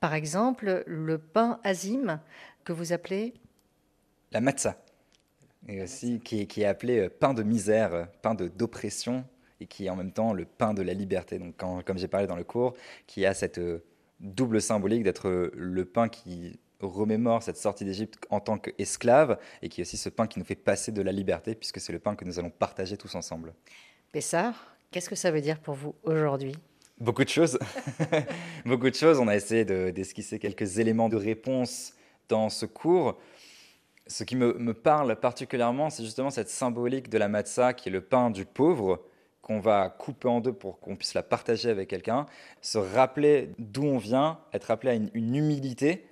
[0.00, 2.20] Par exemple, le pain azim
[2.64, 3.34] que vous appelez
[4.32, 4.76] La matzah,
[5.68, 9.24] et aussi qui est, appelé pain de misère, pain d'oppression,
[9.60, 11.38] et qui est en même temps le pain de la liberté.
[11.38, 12.74] Donc, comme j'ai parlé dans le cours,
[13.06, 13.60] qui a cette
[14.20, 19.80] double symbolique d'être le pain qui remémore cette sortie d'Égypte en tant qu'esclave et qui
[19.80, 22.14] est aussi ce pain qui nous fait passer de la liberté puisque c'est le pain
[22.14, 23.52] que nous allons partager tous ensemble.
[24.12, 26.54] Pessar, qu'est-ce que ça veut dire pour vous aujourd'hui?
[26.98, 27.58] Beaucoup de choses.
[28.66, 29.18] Beaucoup de choses.
[29.18, 31.94] On a essayé d'esquisser quelques éléments de réponse
[32.28, 33.18] dans ce cours.
[34.10, 37.92] Ce qui me, me parle particulièrement, c'est justement cette symbolique de la matzah qui est
[37.92, 39.00] le pain du pauvre
[39.40, 42.26] qu'on va couper en deux pour qu'on puisse la partager avec quelqu'un,
[42.60, 46.06] se rappeler d'où on vient, être rappelé à une, humilité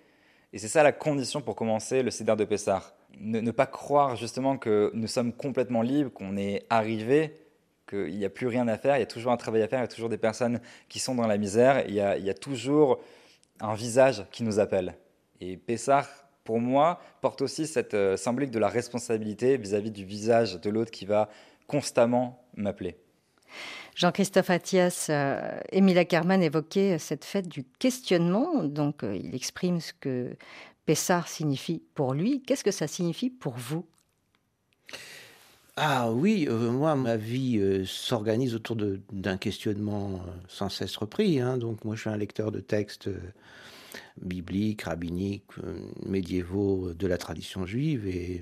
[0.53, 2.95] et c'est ça la condition pour commencer le Cédar de Pessar.
[3.19, 7.37] Ne, pas croire justement que nous sommes complètement libres, qu'on est arrivé,
[7.89, 9.81] qu'il n'y a plus rien à faire, il y a toujours un travail à faire,
[9.81, 13.01] il y a toujours des personnes qui sont dans la misère, il y a, toujours
[13.61, 14.95] un visage qui nous appelle.
[15.41, 20.59] Et Pessar, pour moi, porte aussi cette euh, symbolique de la responsabilité vis-à-vis du visage
[20.59, 21.29] de l'autre qui va
[21.67, 22.97] constamment m'appeler.
[23.95, 28.65] Jean-Christophe Attias, euh, Émile Ackermann évoquait cette fête du questionnement.
[28.65, 30.39] Donc, euh, il exprime ce que
[30.87, 32.41] Pessard signifie pour lui.
[32.41, 33.85] Qu'est-ce que ça signifie pour vous?
[35.77, 38.79] Ah oui, euh, moi, ma vie s'organise autour
[39.13, 41.41] d'un questionnement sans cesse repris.
[41.41, 41.59] Hein.
[41.59, 43.11] Donc moi, je suis un lecteur de textes
[44.23, 45.45] bibliques, rabbiniques,
[46.05, 48.07] médiévaux de la tradition juive.
[48.07, 48.41] Et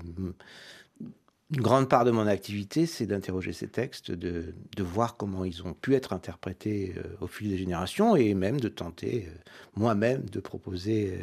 [1.49, 5.73] une grande part de mon activité, c'est d'interroger ces textes, de, voir comment ils ont
[5.73, 9.37] pu être interprétés euh, au fil des générations et même de tenter euh,
[9.75, 11.21] moi-même de proposer euh,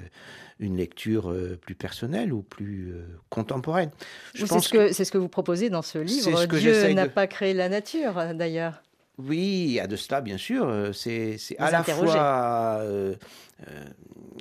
[0.60, 2.94] une lecture plus personnelle ou plus
[3.28, 3.90] contemporaine.
[4.34, 6.46] C'est ce que, c'est ce que vous proposez dans ce livre.
[6.46, 8.80] Dieu n'a pas créé la nature, d'ailleurs.
[9.18, 10.90] Oui, il y a de cela, bien sûr.
[10.92, 13.14] C'est, à la fois
[13.68, 13.84] euh,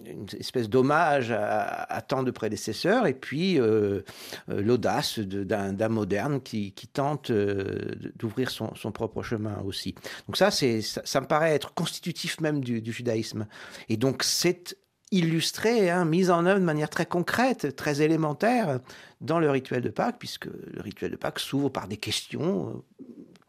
[0.06, 4.02] une espèce d'hommage à, tant de prédécesseurs et puis euh,
[4.50, 9.96] euh, l'audace d'un moderne qui, tente d'ouvrir son, propre chemin aussi.
[10.28, 13.48] Donc ça, ça, ça, me paraît être constitutif même du, judaïsme.
[13.88, 14.78] Et donc c'est
[15.12, 18.80] illustré, hein, mis en œuvre de manière très concrète, très élémentaire
[19.22, 22.84] dans le rituel de Pâques, puisque le rituel de Pâques s'ouvre par des questions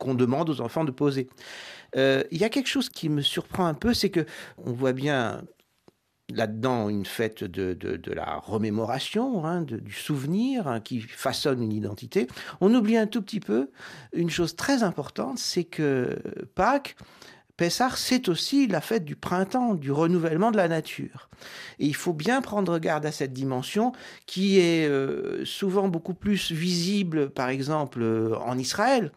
[0.04, 1.28] qu'on demande aux enfants de poser.
[1.96, 4.26] Il y a quelque chose qui me surprend un peu, c'est que
[4.58, 5.42] on voit bien
[6.32, 12.26] là-dedans une fête de, la remémoration, hein, du souvenir hein, qui façonne une identité.
[12.60, 13.70] On oublie un tout petit peu
[14.12, 16.18] une chose très importante, c'est que
[16.54, 16.96] Pâques,
[17.56, 21.28] Pessah, c'est aussi la fête du printemps, du renouvellement de la nature.
[21.78, 23.92] Et il faut bien prendre garde à cette dimension
[24.26, 29.12] qui est euh, souvent beaucoup plus visible, par exemple, euh, en Israël.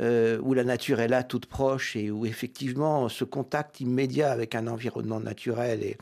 [0.00, 4.56] Euh, où la nature est là toute proche et où effectivement ce contact immédiat avec
[4.56, 5.98] un environnement naturel est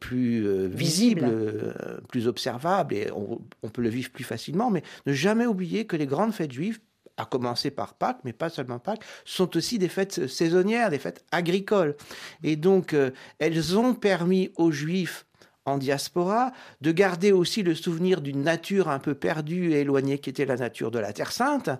[0.00, 1.72] plus euh, visible, euh,
[2.08, 4.68] plus observable et on, on peut le vivre plus facilement.
[4.70, 6.80] Mais ne jamais oublier que les grandes fêtes juives
[7.16, 11.24] à commencer par Pâques, mais pas seulement Pâques, sont aussi des fêtes saisonnières, des fêtes
[11.30, 11.96] agricoles.
[12.42, 12.94] Et donc,
[13.38, 15.25] elles ont permis aux Juifs
[15.66, 20.30] en diaspora, de garder aussi le souvenir d'une nature un peu perdue et éloignée qui
[20.30, 21.70] était la nature de la Terre Sainte,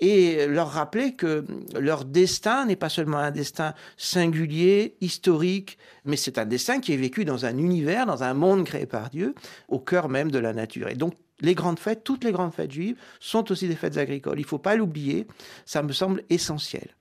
[0.00, 1.44] et leur rappeler que
[1.78, 6.96] leur destin n'est pas seulement un destin singulier, historique, mais c'est un destin qui est
[6.96, 9.34] vécu dans un univers, dans un monde créé par Dieu,
[9.68, 10.88] au cœur même de la nature.
[10.88, 14.38] Et donc, les grandes fêtes, toutes les grandes fêtes juives, sont aussi des fêtes agricoles.
[14.38, 15.26] Il ne faut pas l'oublier,
[15.64, 16.94] ça me semble essentiel.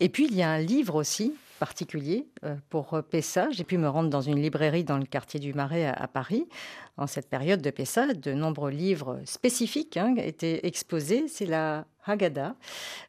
[0.00, 3.50] Et puis, il y a un livre aussi particulier euh, pour Pessa.
[3.50, 6.46] J'ai pu me rendre dans une librairie dans le quartier du Marais à, Paris.
[6.96, 11.28] En cette période de Pessa, de nombreux livres spécifiques hein, étaient exposés.
[11.28, 12.54] C'est la Haggadah,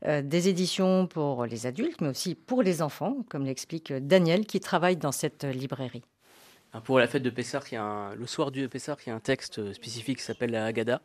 [0.06, 4.60] euh, des éditions pour les adultes, mais aussi pour les enfants, comme l'explique Daniel, qui
[4.60, 6.04] travaille dans cette librairie.
[6.84, 10.20] Pour la fête de a le soir du Pessah, il y a un texte spécifique
[10.20, 11.02] qui s'appelle la Haggadah,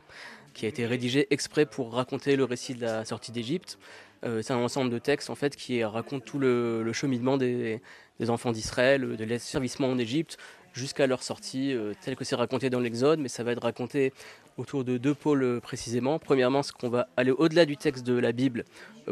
[0.55, 3.79] qui a été rédigé exprès pour raconter le récit de la sortie d'Égypte.
[4.25, 7.81] Euh, c'est un ensemble de textes en fait qui raconte tout le, cheminement des,
[8.29, 10.39] enfants d'Israël, de l'asservissement en Égypte
[10.73, 14.13] jusqu'à leur sortie, euh, tel que c'est raconté dans l'Exode, mais ça va être raconté
[14.57, 16.19] autour de deux pôles euh, précisément.
[16.19, 18.65] Premièrement, ce qu'on va aller au-delà du texte de la Bible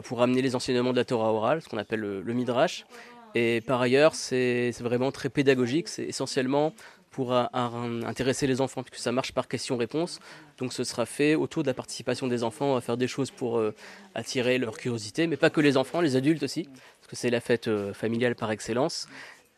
[0.04, 2.86] pour amener les enseignements de la Torah orale, ce qu'on appelle le Midrash.
[3.34, 5.88] Et par ailleurs, c'est vraiment très pédagogique.
[5.88, 6.74] C'est essentiellement
[7.12, 10.18] pour intéresser les enfants, puisque ça marche par question-réponse.
[10.58, 13.58] Donc ce sera fait autour de la participation des enfants à faire des choses pour
[13.58, 13.74] euh,
[14.14, 17.40] attirer leur curiosité, mais pas que les enfants, les adultes aussi, parce que c'est la
[17.40, 19.08] fête euh, familiale par excellence.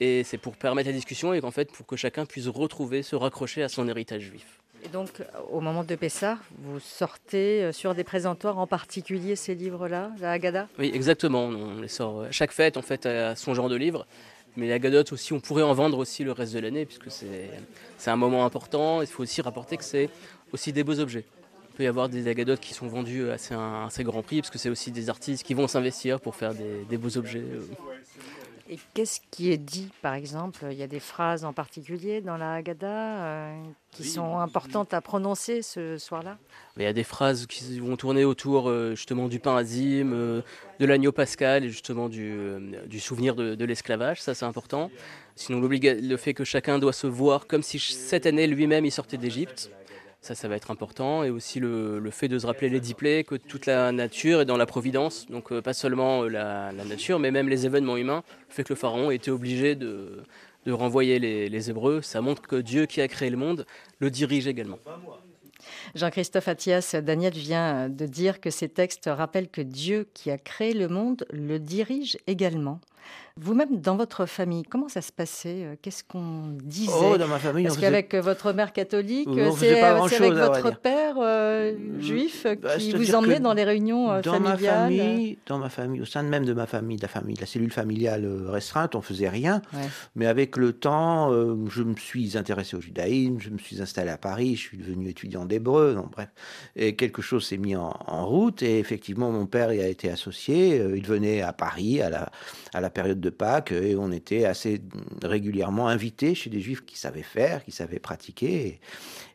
[0.01, 3.15] Et c'est pour permettre la discussion et qu'en fait, pour que chacun puisse retrouver, se
[3.15, 4.59] raccrocher à son héritage juif.
[4.85, 9.55] Et donc, au moment de Pessah, vous sortez euh, sur des présentoirs, en particulier ces
[9.55, 10.67] livres-là, la Haggadah?
[10.79, 11.45] Oui, exactement.
[11.45, 14.07] On les sort euh, chaque fête, en fait, à son genre de livre.
[14.57, 18.11] Mais la Haggadah aussi, on pourrait en vendre aussi le reste de l'année, puisque c'est
[18.11, 19.01] un moment important.
[19.03, 20.09] Il faut aussi rapporter que c'est
[20.53, 21.25] aussi des beaux objets.
[21.71, 24.51] Il peut y avoir des Haggadot qui sont vendus à assez, assez grand prix, parce
[24.51, 27.43] que c'est aussi des artistes qui vont s'investir pour faire des, des beaux objets.
[28.71, 30.67] Et qu'est-ce qui est dit, par exemple?
[30.71, 35.03] Il y a des phrases en particulier dans la Haggadah euh, qui sont importantes à
[35.03, 36.39] prononcer ce soir-là?
[36.79, 40.41] Il y a des phrases qui vont tourner autour euh, justement du pain azim, euh,
[40.81, 42.35] de l'agneau pascal et justement du,
[42.87, 44.91] du souvenir de, de l'esclavage, ça c'est important.
[45.37, 49.19] Sinon le fait que chacun doit se voir comme si cette année lui-même il sortait
[49.19, 49.71] d'Égypte.
[50.25, 51.23] Ça, ça va être important.
[51.23, 54.57] Et aussi le, fait de se rappeler les diplés, que toute la nature est dans
[54.57, 55.27] la providence.
[55.27, 58.25] Donc euh, pas seulement euh, la, nature, mais même les événements humains.
[58.49, 60.25] Le fait que le pharaon ait été obligé de,
[60.67, 63.67] renvoyer les, les Hébreux, ça montre que Dieu qui a créé le monde
[63.99, 64.79] le dirige également.
[65.95, 70.73] Jean-Christophe Attias, Daniel vient de dire que ces textes rappellent que Dieu qui a créé
[70.73, 72.81] le monde le dirige également.
[73.37, 77.41] Vous-même, dans votre famille, comment ça se passait euh, Qu'est-ce qu'on disait oh, dans ma
[77.41, 83.17] famille, Parce qu'avec votre mère catholique, c'est avec votre père euh, juif bah, qui vous
[83.17, 86.45] emmenait dans les réunions euh, dans familiales ma famille, Dans ma famille, au sein même
[86.45, 89.63] de ma famille, la famille, la cellule familiale restreinte, on faisait rien.
[90.15, 91.33] Mais avec le temps,
[91.69, 95.09] je me suis intéressé au judaïsme, je me suis installé à Paris, je suis devenu
[95.09, 96.29] étudiant d'hébreu, bref.
[96.77, 97.93] Et quelque chose s'est mis en,
[98.25, 100.77] route et effectivement, mon père y a été associé.
[100.77, 102.31] il venait à Paris à la,
[102.73, 104.81] à la période de Pâques et on était assez
[105.23, 108.81] régulièrement invités chez des juifs qui savaient faire, qui savaient pratiquer.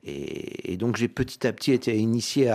[0.03, 2.51] Et, donc j'ai petit à petit été initié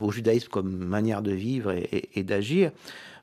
[0.00, 2.70] au judaïsme comme manière de vivre et, d'agir.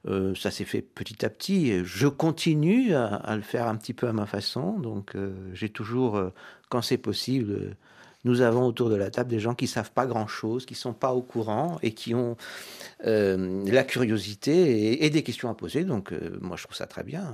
[0.07, 1.83] Euh, ça s'est fait petit à petit.
[1.83, 4.79] Je continue à, le faire un petit peu à ma façon.
[4.79, 6.29] Donc euh, j'ai toujours, euh,
[6.69, 7.75] quand c'est possible,
[8.23, 11.13] nous avons autour de la table des gens qui savent pas grand-chose, qui sont pas
[11.13, 12.37] au courant et qui ont
[13.05, 15.83] euh, la curiosité et, des questions à poser.
[15.83, 17.33] Donc, euh, moi, je trouve ça très bien.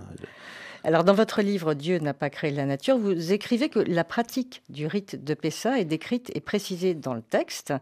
[0.83, 4.61] Alors, dans votre livre Dieu n'a pas créé la nature, vous écrivez que la pratique
[4.69, 7.73] du rite de Pessa est décrite et précisée dans le texte,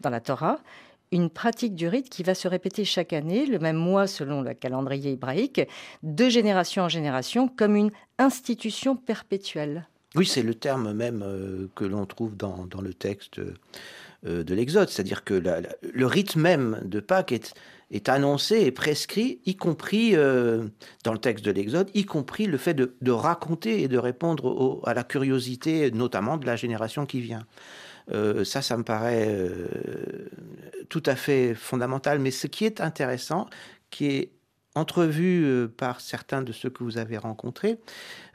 [0.00, 0.60] dans la Torah.
[1.12, 4.54] Une pratique du rite qui va se répéter chaque année, le même mois selon le
[4.54, 5.60] calendrier hébraïque,
[6.02, 9.86] de génération en génération, comme une institution perpétuelle.
[10.14, 13.40] Oui, c'est le terme même euh, que l'on trouve dans, le texte
[14.24, 19.56] euh, de l'Exode, c'est-à-dire que le rite même de Pâques est, annoncé et prescrit, y
[19.56, 20.68] compris euh,
[21.02, 24.94] dans le texte de l'Exode, y compris le fait de, raconter et de répondre à
[24.94, 27.46] la curiosité, notamment de la génération qui vient.
[28.44, 29.36] ça, ça me paraît
[30.88, 32.18] tout à fait fondamental.
[32.18, 33.46] Mais ce qui est intéressant,
[33.90, 34.30] qui est
[34.74, 37.78] entrevu par certains de ceux que vous avez rencontrés,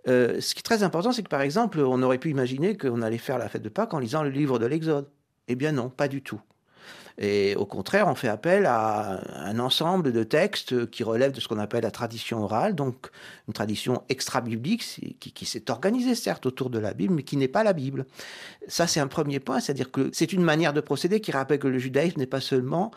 [0.10, 3.02] euh, ce qui est très important, c'est que par exemple, on aurait pu imaginer qu'on
[3.02, 5.08] allait faire la fête de Pâques en lisant le livre de l'Exode.
[5.48, 6.42] Eh bien non, pas du tout.
[7.22, 11.50] Et au contraire, on fait appel à un ensemble de textes qui relèvent de ce
[11.50, 13.10] qu'on appelle la tradition orale, donc
[13.50, 14.86] une tradition extra-biblique
[15.20, 18.06] qui, s'est organisée certes autour de la Bible, mais qui n'est pas la Bible.
[18.70, 21.68] Ça, c'est un premier point, c'est-à-dire que c'est une manière de procéder qui rappelle que
[21.68, 22.92] le judaïsme n'est pas seulement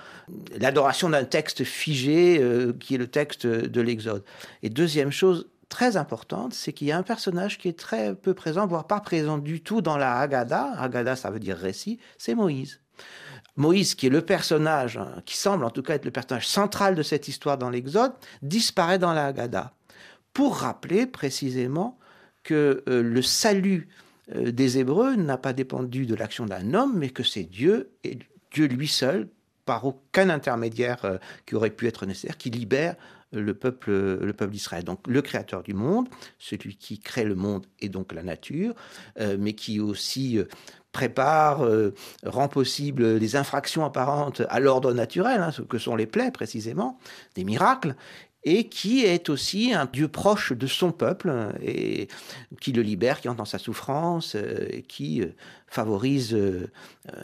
[0.57, 4.22] l'adoration d'un texte figé euh, qui est le texte de l'Exode.
[4.62, 8.35] Et deuxième chose, très importante, c'est qu'il y a un personnage qui est très peu
[8.35, 10.74] présent, voire pas présent du tout dans la Haggadah.
[10.76, 12.80] Haggadah, ça veut dire récit, c'est Moïse.
[13.56, 16.94] Moïse, qui est le personnage, hein, qui semble en tout cas être le personnage central
[16.94, 19.72] de cette histoire dans l'Exode, disparaît dans la Haggadah.
[20.35, 21.98] Pour rappeler précisément
[22.42, 23.88] que euh, le salut
[24.35, 28.18] euh, des Hébreux n'a pas dépendu de l'action d'un homme, mais que c'est Dieu, et
[28.50, 29.28] Dieu lui seul,
[29.64, 32.96] par aucun intermédiaire euh, qui aurait pu être nécessaire, qui libère
[33.33, 34.85] le peuple, le peuple d'Israël.
[34.85, 38.75] Donc le créateur du monde, celui qui crée le monde et donc la nature,
[39.21, 40.45] euh, mais qui aussi euh,
[40.92, 46.07] prépare, euh, rend possible des infractions apparentes à l'ordre naturel, hein, ce que sont les
[46.07, 46.99] plaies précisément,
[47.35, 47.97] des miracles,
[48.45, 52.09] et qui est aussi un Dieu proche de son peuple et
[52.61, 55.23] qui le libère, qui entend sa souffrance, et qui
[55.68, 56.37] favorise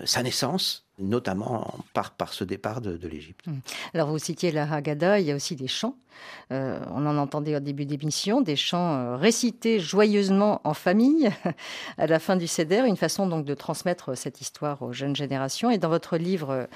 [0.05, 3.46] sa naissance notamment par, ce départ de, l'Égypte.
[3.46, 3.61] Hum.
[3.94, 5.96] Alors vous citiez la Haggadah, il y a aussi des chants.
[6.52, 11.30] Euh, on en entendait au début d'émission, des chants euh, récités joyeusement en famille
[11.98, 15.70] à la fin du Seder, une façon donc de transmettre cette histoire aux jeunes générations.
[15.70, 16.66] Et dans votre livre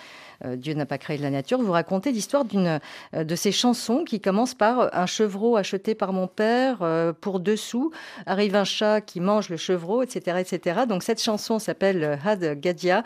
[0.44, 2.80] euh, Dieu n'a pas créé de la nature, vous racontez l'histoire d'une
[3.12, 6.78] de ces chansons qui commencent par un chevreau acheté par mon père
[7.20, 7.92] pour deux sous,
[8.26, 10.80] arrive un chat qui mange le chevreau, etc., etc.
[10.88, 13.04] Donc cette chanson s'appelle Had Gadia.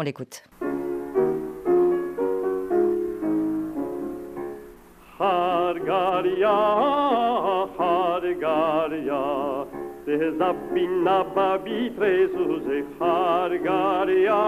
[0.00, 0.44] On l'écoute.
[10.38, 14.38] Zabina Babi Trezuze, Hargaria.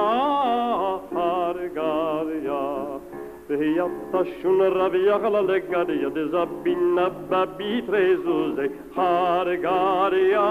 [3.48, 10.48] Beyatta shun rabia gala legaria de Zabina Babi Trezuze, Hargaria,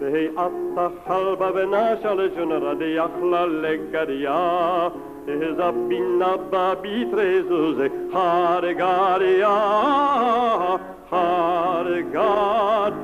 [0.00, 0.50] بهيئة
[1.08, 4.92] حلبة بناشل جنرة دي أخلا لقريا
[5.28, 9.48] زبين نبا بيتريزوزي هارغاريا
[11.12, 12.94] هارغاريا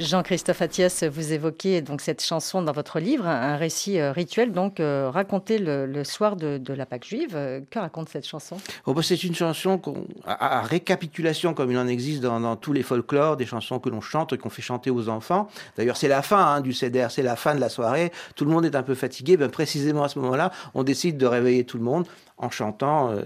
[0.00, 4.80] Jean-Christophe Attias, vous évoquez donc cette chanson dans votre livre, un récit euh, rituel donc
[4.80, 7.32] euh, raconté le, soir de, la Pâque juive.
[7.34, 8.56] Euh, que raconte cette chanson?
[8.86, 9.80] Oh, bah, C'est une chanson
[10.24, 14.32] à, récapitulation comme il en existe dans, tous les folklores, des chansons que l'on chante
[14.32, 15.48] et qu'on fait chanter aux enfants.
[15.76, 18.10] D'ailleurs, c'est la fin hein, du CEDER, c'est la fin de la soirée.
[18.36, 19.36] Tout le monde est un peu fatigué.
[19.36, 22.06] Ben, précisément à ce moment-là, on décide de réveiller tout le monde
[22.40, 23.22] en chantant euh,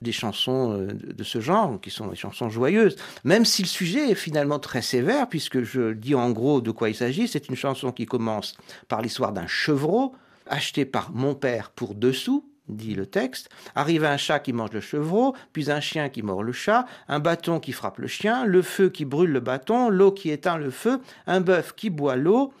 [0.00, 2.96] des chansons euh, de ce genre, qui sont des chansons joyeuses.
[3.24, 6.88] Même si le sujet est finalement très sévère, puisque je dis en gros de quoi
[6.88, 8.56] il s'agit, c'est une chanson qui commence
[8.88, 10.14] par l'histoire d'un chevreau
[10.46, 13.48] acheté par mon père pour deux sous, dit le texte.
[13.74, 17.18] Arrive un chat qui mange le chevreau, puis un chien qui mord le chat, un
[17.18, 20.70] bâton qui frappe le chien, le feu qui brûle le bâton, l'eau qui éteint le
[20.70, 22.52] feu, un bœuf qui boit l'eau,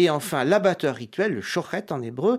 [0.00, 2.38] et enfin, l'abatteur rituel, le chochet en hébreu,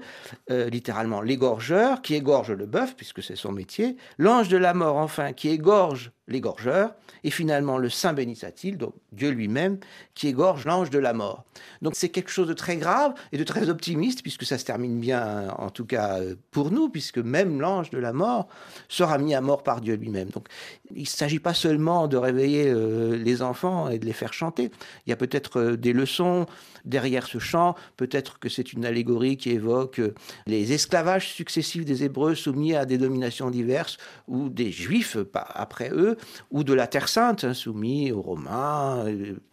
[0.50, 3.98] euh, littéralement l'égorgeur, qui égorge le bœuf, puisque c'est son métier.
[4.18, 6.94] L'ange de la mort, enfin, qui égorge l'égorgeur.
[7.24, 9.78] Et finalement, le Saint bénissat-il, donc Dieu lui-même,
[10.16, 11.44] qui égorge l'ange de la mort.
[11.82, 15.00] Donc c'est quelque chose de très grave et de très optimiste, puisque ça se termine
[15.00, 18.48] bien, en tout cas pour nous, puisque même l'ange de la mort
[18.90, 20.30] sera mis à mort par Dieu lui-même.
[20.30, 20.48] Donc
[20.96, 24.72] il ne s'agit pas seulement de réveiller euh, les enfants et de les faire chanter.
[25.06, 26.46] Il y a peut-être euh, des leçons
[26.86, 27.76] derrière ce chant.
[27.98, 30.14] Peut-être que c'est une allégorie qui évoque euh,
[30.48, 36.18] les esclavages successifs des Hébreux soumis à des dominations diverses, ou des Juifs après eux,
[36.52, 39.06] ou de la Terre sainte hein, soumis aux Romains,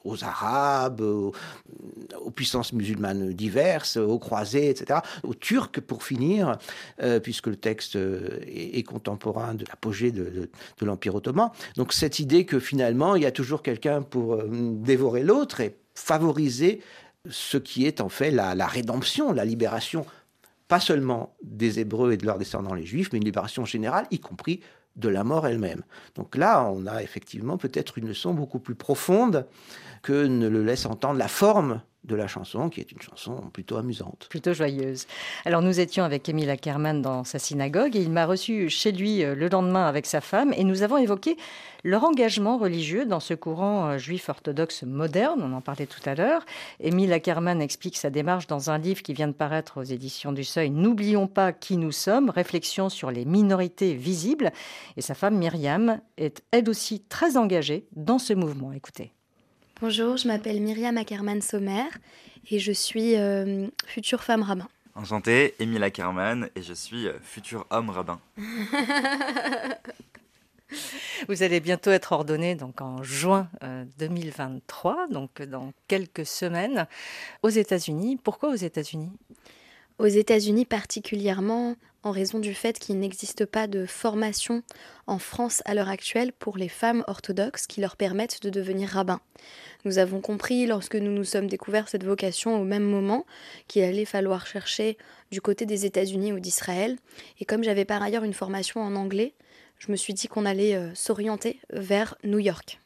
[0.04, 1.32] aux Arabes, aux,
[2.34, 6.56] puissances musulmanes diverses, aux croisés, etc., aux Turcs pour finir,
[7.22, 10.50] puisque le texte est, contemporain de l'apogée de,
[10.80, 15.22] l'Empire ottoman donc cette idée que finalement, il y a toujours quelqu'un pour euh, dévorer
[15.22, 16.80] l'autre et favoriser
[17.28, 20.06] ce qui est en fait la, rédemption, la libération,
[20.68, 24.18] pas seulement des Hébreux et de leurs descendants les Juifs, mais une libération générale, y
[24.18, 24.60] compris
[24.98, 25.82] de la mort elle-même.
[26.14, 29.46] Donc là, on a effectivement peut-être une leçon beaucoup plus profonde
[30.02, 33.76] que ne le laisse entendre la forme de la chanson, qui est une chanson plutôt
[33.76, 34.26] amusante.
[34.30, 35.06] Plutôt joyeuse.
[35.44, 39.22] Alors nous étions avec Émile Ackerman dans sa synagogue et il m'a reçu chez lui
[39.22, 41.36] euh, le lendemain avec sa femme et nous avons évoqué
[41.84, 46.14] leur engagement religieux dans ce courant euh, juif orthodoxe moderne, on en parlait tout à
[46.14, 46.44] l'heure.
[46.80, 50.44] Émile Ackerman explique sa démarche dans un livre qui vient de paraître aux éditions du
[50.44, 54.50] Seuil, N'oublions pas qui nous sommes, réflexion sur les minorités visibles.
[54.96, 58.72] Et sa femme Myriam est elle aussi très engagée dans ce mouvement.
[58.72, 59.12] Écoutez.
[59.80, 61.84] Bonjour, je m'appelle Myriam Ackerman Sommer
[62.50, 64.66] et je suis euh, future femme rabbin.
[64.96, 68.18] Enchanté, Émile Ackerman et je suis euh, futur homme rabbin.
[71.28, 73.48] Vous allez bientôt être ordonné donc en juin
[73.98, 76.88] 2023, euh, donc dans quelques semaines,
[77.44, 78.18] aux États-Unis.
[78.24, 79.12] Pourquoi aux États-Unis?
[80.00, 84.62] Aux États-Unis particulièrement en raison du fait qu'il n'existe pas de formation
[85.06, 89.20] en France à l'heure actuelle pour les femmes orthodoxes qui leur permettent de devenir rabbins.
[89.84, 93.24] Nous avons compris lorsque nous nous sommes découverts cette vocation au même moment
[93.68, 94.98] qu'il allait falloir chercher
[95.30, 96.96] du côté des États-Unis ou d'Israël.
[97.40, 99.34] Et comme j'avais par ailleurs une formation en anglais,
[99.78, 102.80] je me suis dit qu'on allait euh, s'orienter vers New York.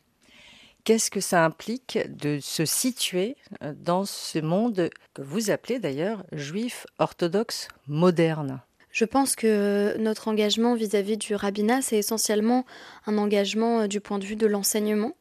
[0.85, 6.25] Qu'est-ce que ça implique de se situer euh, dans ce monde que vous appelez d'ailleurs
[6.33, 8.61] juif orthodoxe moderne?
[8.91, 12.67] Je pense que notre engagement vis-à-vis du rabbinat, c'est essentiellement
[13.07, 15.13] un engagement euh, du point de vue de l'enseignement.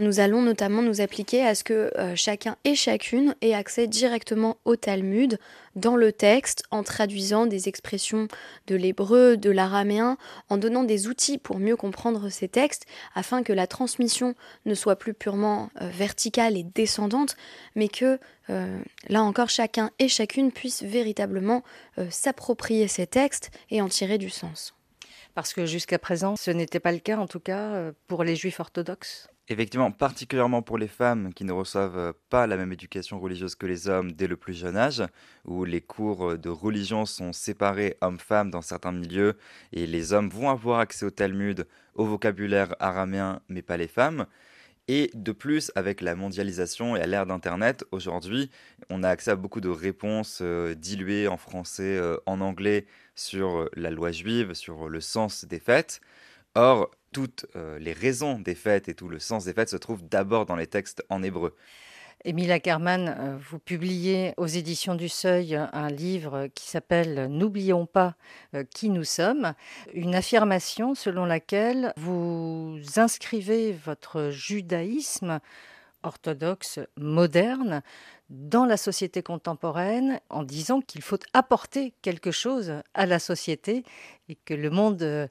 [0.00, 4.56] Nous allons notamment nous appliquer à ce que euh, chacun et chacune ait accès directement
[4.64, 5.38] au Talmud,
[5.76, 8.26] dans le texte, en traduisant des expressions
[8.66, 10.16] de l'hébreu, de l'araméen,
[10.48, 14.34] en donnant des outils pour mieux comprendre ces textes, afin que la transmission
[14.64, 17.36] ne soit plus purement euh, verticale et descendante,
[17.74, 18.80] mais que, euh,
[19.10, 21.62] là encore, chacun et chacune puisse véritablement
[22.08, 24.74] s'approprier ces textes et en tirer du sens.
[25.34, 28.60] Parce que jusqu'à présent, ce n'était pas le cas, en tout cas, pour les juifs
[28.60, 33.56] orthodoxes Effectivement, particulièrement pour les femmes qui ne reçoivent euh, pas la même éducation religieuse
[33.56, 35.02] que les hommes dès le plus jeune âge,
[35.44, 39.36] où les cours euh, de religion sont séparés hommes-femmes dans certains milieux,
[39.72, 41.66] et les hommes vont avoir accès au Talmud,
[41.96, 44.26] au vocabulaire araméen, mais pas les femmes.
[44.86, 48.52] Et de plus, avec la mondialisation et à l'ère d'Internet, aujourd'hui,
[48.88, 52.86] on a accès à beaucoup de réponses euh, diluées en français, en anglais,
[53.20, 56.00] sur la loi juive, sur le sens des fêtes.
[56.54, 60.06] Or, toutes euh, les raisons des fêtes et tout le sens des fêtes se trouvent
[60.08, 61.54] d'abord dans les textes en hébreu.
[62.24, 68.14] Émile Ackermann, euh, vous publiez aux éditions du Seuil un livre qui s'appelle N'oublions pas
[68.54, 69.54] euh, qui nous sommes,
[69.94, 75.40] une affirmation selon laquelle vous inscrivez votre judaïsme
[76.02, 77.82] orthodoxe moderne
[78.30, 83.84] dans la société contemporaine en disant qu'il faut apporter quelque chose à la société
[84.28, 85.26] et que le monde euh,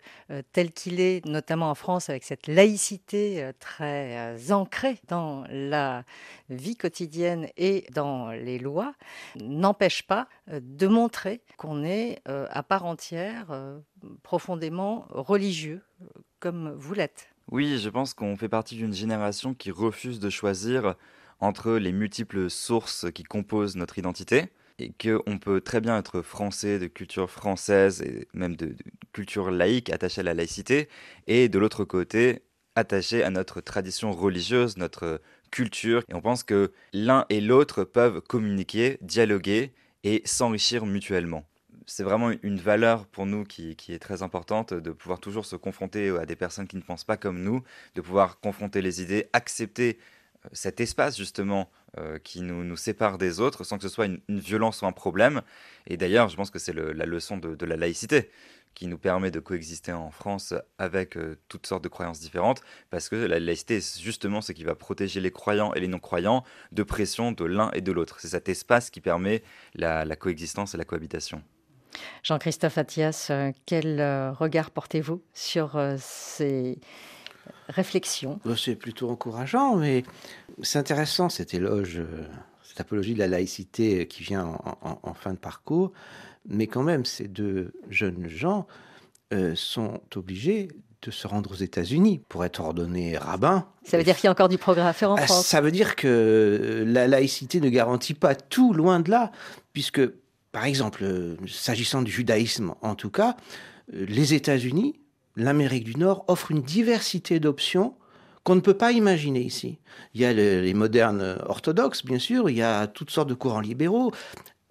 [0.51, 6.03] tel qu'il est, notamment en France avec cette laïcité euh, très euh, ancrée dans la
[6.49, 8.93] vie quotidienne et dans les lois,
[9.38, 13.47] n'empêche pas de montrer qu'on est à part entière
[14.24, 15.82] profondément religieux,
[16.39, 17.30] comme vous l'êtes.
[17.51, 20.95] Oui, je pense qu'on fait partie d'une génération qui refuse de choisir
[21.39, 26.77] entre les multiples sources qui composent notre identité et qu'on peut très bien être français,
[26.77, 28.75] de culture française et même de,
[29.13, 30.89] culture laïque, attaché à la laïcité,
[31.27, 32.43] et de l'autre côté,
[32.75, 35.19] attaché à notre tradition religieuse, notre
[35.51, 36.03] culture.
[36.09, 39.73] Et on pense que l'un et l'autre peuvent communiquer, dialoguer
[40.03, 41.45] et s'enrichir mutuellement.
[41.89, 46.09] C'est vraiment une valeur pour nous qui, est très importante de pouvoir toujours se confronter
[46.09, 47.63] à des personnes qui ne pensent pas comme nous,
[47.95, 49.97] de pouvoir confronter les idées, accepter
[50.53, 54.83] cet espace justement euh, qui nous, sépare des autres sans que ce soit une, violence
[54.83, 55.41] ou un problème.
[55.87, 58.29] Et d'ailleurs, je pense que c'est la leçon de, la laïcité
[58.75, 62.61] qui nous permet de coexister en France avec euh, toutes sortes de croyances différentes,
[62.91, 66.83] parce que la laïcité, justement, ce qui va protéger les croyants et les non-croyants de
[66.83, 68.19] pression de l'un et de l'autre.
[68.19, 69.41] C'est cet espace qui permet
[69.73, 71.43] la coexistence et la cohabitation.
[72.23, 74.01] Jean-Christophe Attias, euh, quel
[74.37, 76.79] regard portez-vous sur ces
[77.69, 78.39] réflexion.
[78.45, 80.03] Euh, c'est plutôt encourageant, mais
[80.61, 82.25] c'est intéressant cet éloge, euh,
[82.63, 85.91] cette apologie de la laïcité qui vient en, fin de parcours.
[86.47, 88.65] Mais quand même, ces deux jeunes gens
[89.33, 90.69] euh, sont obligés
[91.01, 93.67] de se rendre aux États-Unis pour être ordonnés rabbins.
[93.83, 95.45] Ça veut dire qu'il y a encore du progrès à faire en ah, France?
[95.45, 99.31] Ça veut dire que la laïcité ne garantit pas tout, loin de là,
[99.71, 100.01] puisque,
[100.51, 101.05] par exemple,
[101.47, 103.37] s'agissant du judaïsme en tout cas,
[103.91, 104.99] les États-Unis
[105.39, 107.95] l'Amérique du Nord offre une diversité d'options
[108.43, 109.79] qu'on ne peut pas imaginer ici.
[110.13, 113.59] Il y a les, modernes orthodoxes, bien sûr, il y a toutes sortes de courants
[113.59, 114.11] libéraux.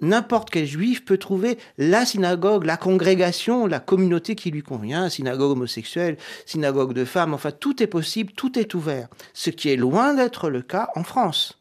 [0.01, 5.51] N'importe quel juif peut trouver la synagogue, la congrégation, la communauté qui lui convient, synagogue
[5.51, 6.17] homosexuelle,
[6.47, 9.09] synagogue de femmes, enfin tout est possible, tout est ouvert.
[9.35, 11.61] Ce qui est loin d'être le cas en France.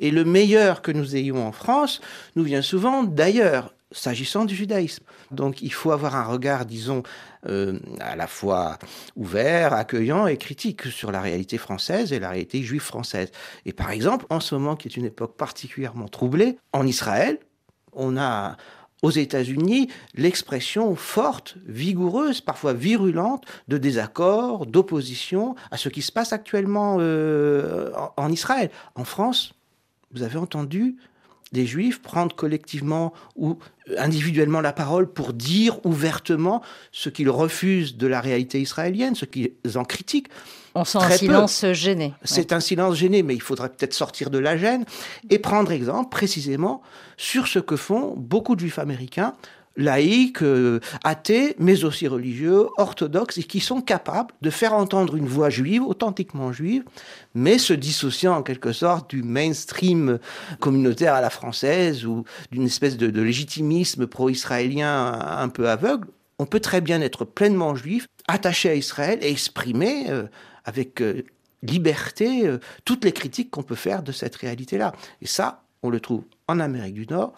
[0.00, 2.00] Et le meilleur que nous ayons en France
[2.34, 5.04] nous vient souvent d'ailleurs s'agissant du judaïsme.
[5.30, 7.02] Donc il faut avoir un regard, disons,
[7.48, 8.78] euh, à la fois
[9.14, 13.30] ouvert, accueillant et critique sur la réalité française et la réalité juive française.
[13.64, 17.38] Et par exemple, en ce moment qui est une époque particulièrement troublée, en Israël,
[17.92, 18.56] on a
[19.02, 26.32] aux États-Unis l'expression forte, vigoureuse, parfois virulente de désaccord, d'opposition à ce qui se passe
[26.32, 28.70] actuellement euh, en Israël.
[28.94, 29.55] En France,
[30.12, 30.96] vous avez entendu
[31.52, 33.58] des juifs prendre collectivement ou
[33.98, 39.52] individuellement la parole pour dire ouvertement ce qu'ils refusent de la réalité israélienne, ce qu'ils
[39.76, 40.28] en critiquent.
[40.74, 42.12] On sent un silence gêné.
[42.24, 44.84] C'est un silence gêné, mais il faudrait peut-être sortir de la gêne
[45.30, 46.82] et prendre exemple précisément
[47.16, 49.34] sur ce que font beaucoup de juifs américains
[49.76, 55.26] laïcs, euh, athées, mais aussi religieux, orthodoxes, et qui sont capables de faire entendre une
[55.26, 56.84] voix juive, authentiquement juive,
[57.34, 60.18] mais se dissociant en quelque sorte du mainstream
[60.60, 66.08] communautaire à la française ou d'une espèce de, légitimisme pro-israélien un peu aveugle.
[66.38, 70.26] On peut très bien être pleinement juif, attaché à Israël et exprimer euh,
[70.64, 71.22] avec euh,
[71.62, 74.92] liberté euh, toutes les critiques qu'on peut faire de cette réalité-là.
[75.22, 77.34] Et ça, on le trouve en Amérique du Nord,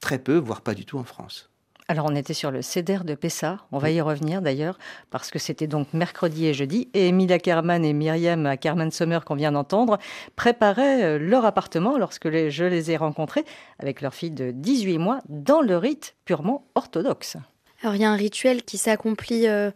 [0.00, 1.50] très peu, voire pas du tout en France.
[1.90, 4.78] Alors on était sur le CEDER de Pessah, on va y revenir d'ailleurs,
[5.10, 9.34] parce que c'était donc mercredi et jeudi, et Emilia Kerman et Myriam Kerman Sommer qu'on
[9.34, 9.98] vient d'entendre
[10.36, 13.44] préparaient euh, leur appartement lorsque je les ai rencontrés
[13.80, 17.38] avec leur fille de 18 mois dans le rite purement orthodoxe.
[17.82, 19.72] Alors il y a un rituel qui s'accomplit euh,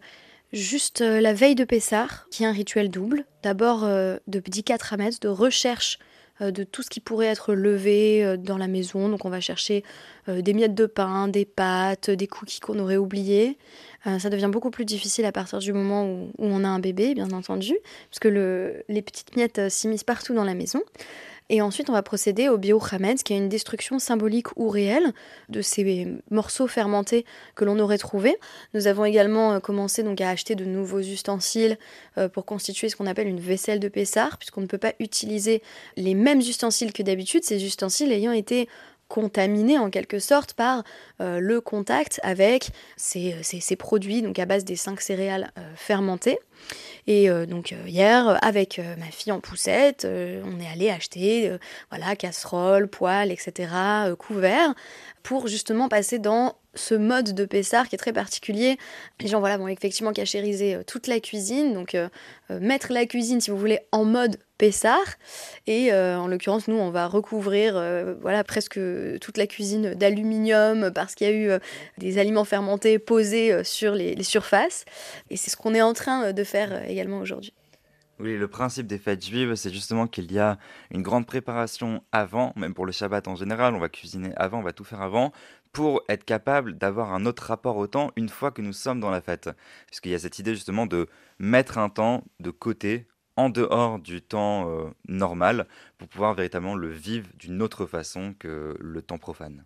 [0.53, 3.25] juste euh, la veille de Pessah, qui est un rituel double.
[3.43, 5.99] D'abord de Bdikat Hametz, de recherche
[6.41, 9.09] de tout ce qui pourrait être levé euh, dans la maison.
[9.09, 9.83] Donc on va chercher
[10.27, 13.57] euh, des miettes de pain, des pâtes, des cookies qu'on aurait oubliés.
[14.19, 17.31] ça devient beaucoup plus difficile à partir du moment où, on a un bébé, bien
[17.31, 17.75] entendu,
[18.09, 20.81] parce que les petites miettes s'immiscent partout dans la maison.
[21.49, 25.13] Et ensuite, on va procéder au biochametz, qui est une destruction symbolique ou réelle
[25.49, 27.23] de ces morceaux fermentés
[27.53, 28.35] que l'on aurait trouvés.
[28.73, 31.77] Nous avons également euh, commencé donc à acheter de nouveaux ustensiles
[32.17, 35.61] euh, pour constituer ce qu'on appelle une vaisselle de Pessard, puisqu'on ne peut pas utiliser
[35.97, 38.67] les mêmes ustensiles que d'habitude, ces ustensiles ayant été
[39.07, 40.83] contaminés en quelque sorte par
[41.21, 43.35] euh, le contact avec ces,
[43.77, 46.39] produits donc à base des cinq céréales fermentées.
[47.07, 51.51] Et euh, donc euh, hier, avec euh, ma fille en poussette, on est allé acheter
[51.89, 53.69] voilà casserole, poêle, etc.,
[54.17, 54.73] couverts,
[55.23, 58.77] pour justement passer dans ce mode de Pessard qui est très particulier.
[59.21, 61.95] Les gens voilà, vont effectivement cachériser toute la cuisine, donc
[62.49, 65.15] mettre la cuisine, si vous voulez, en mode Pessard.
[65.67, 67.73] Et en l'occurrence, nous, on va recouvrir
[68.21, 68.79] voilà, presque
[69.19, 71.59] toute la cuisine d'aluminium parce qu'il y a eu
[71.97, 74.85] des aliments fermentés posés sur les, les surfaces.
[75.29, 77.53] Et c'est ce qu'on est en train de faire également aujourd'hui.
[78.17, 80.57] Oui, le principe des fêtes juives, c'est justement qu'il y a
[80.89, 84.63] une grande préparation avant, même pour le Shabbat en général, on va cuisiner avant, on
[84.63, 85.33] va tout faire avant,
[85.73, 89.09] pour être capable d'avoir un autre rapport au temps une fois que nous sommes dans
[89.09, 89.49] la fête.
[89.87, 93.05] Puisqu'il y a cette idée justement de mettre un temps de côté,
[93.37, 95.67] en dehors du temps euh, normal,
[95.97, 99.65] pour pouvoir véritablement le vivre d'une autre façon que le temps profane.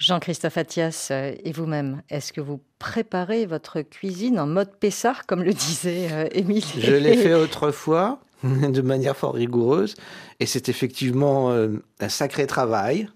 [0.00, 5.42] Jean-Christophe Attias euh, et vous-même, est-ce que vous préparez votre cuisine en mode Pessard, comme
[5.42, 9.94] le disait euh, Émile Je l'ai fait autrefois, de manière fort rigoureuse,
[10.40, 13.10] et c'est effectivement euh, un sacré travail.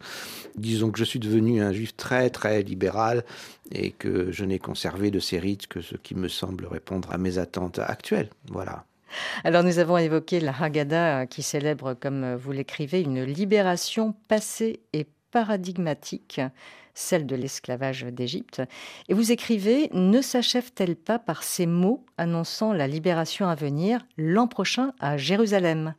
[0.57, 3.24] Disons que je suis devenu un juif très très libéral
[3.72, 7.18] et que je n'ai conservé de ces rites que ce qui me semble répondre à
[7.18, 8.28] mes attentes actuelles.
[8.50, 8.84] Voilà.
[9.44, 15.06] Alors nous avons évoqué la Haggadah qui célèbre, comme vous l'écrivez, une libération passée et
[15.30, 16.40] paradigmatique,
[16.94, 18.62] celle de l'esclavage d'Égypte.
[19.08, 24.46] Et vous écrivez Ne s'achève-t-elle pas par ces mots annonçant la libération à venir l'an
[24.46, 25.94] prochain à Jérusalem?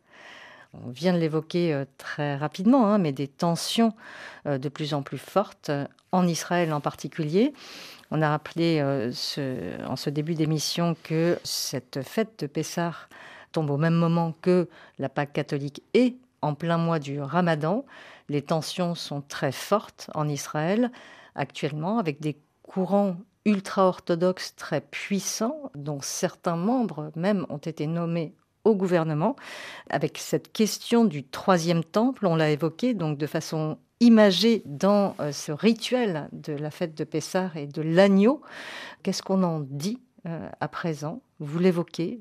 [0.74, 3.94] On vient de l'évoquer euh, très rapidement, hein, mais des tensions
[4.46, 5.72] euh, de plus en plus fortes,
[6.12, 7.54] en Israël en particulier.
[8.18, 9.12] On a rappelé euh,
[9.86, 12.94] en ce début d'émission que cette fête de Pessah
[13.52, 17.84] tombe au même moment que la Pâque catholique et en plein mois du Ramadan.
[18.30, 20.92] Les tensions sont très fortes en Israël
[21.36, 28.76] actuellement, avec des courants ultra-orthodoxes très puissants, dont certains membres même ont été nommés au
[28.76, 29.36] gouvernement,
[29.90, 35.32] avec cette question du troisième temple, on l'a évoqué donc de façon imagée dans euh,
[35.32, 38.42] ce rituel de la fête de Pessah et de l'agneau.
[39.04, 41.22] Qu'est-ce qu'on en dit euh, à présent?
[41.40, 42.20] Vous l'évoquez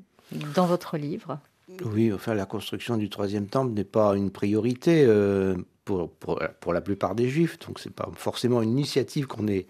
[0.55, 1.39] dans votre livre.
[1.85, 6.73] Oui, enfin, la construction du troisième temple n'est pas une priorité euh, pour, pour, pour,
[6.73, 9.67] la plupart des juifs, donc c'est pas forcément une initiative qu'on est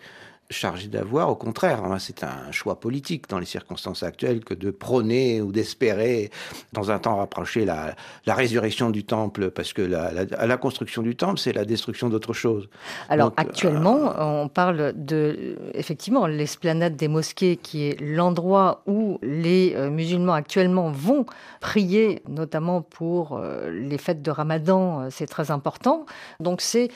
[0.51, 1.31] chargé d'avoir.
[1.31, 5.53] Au contraire, hein, c'est un choix politique dans les circonstances actuelles que de prôner ou
[5.53, 6.31] d'espérer,
[6.73, 7.95] dans un temps rapproché, la,
[8.27, 12.33] la résurrection du temple, parce que la, la, construction du temple, c'est la destruction d'autre
[12.33, 12.69] chose.
[13.09, 19.75] Alors actuellement, euh, on parle de, effectivement, l'esplanade des mosquées, qui est l'endroit où les
[19.75, 21.27] euh, musulmans actuellement vont
[21.61, 26.07] prier, notamment pour euh, les fêtes de Ramadan, c'est très important.
[26.41, 26.91] Donc c'est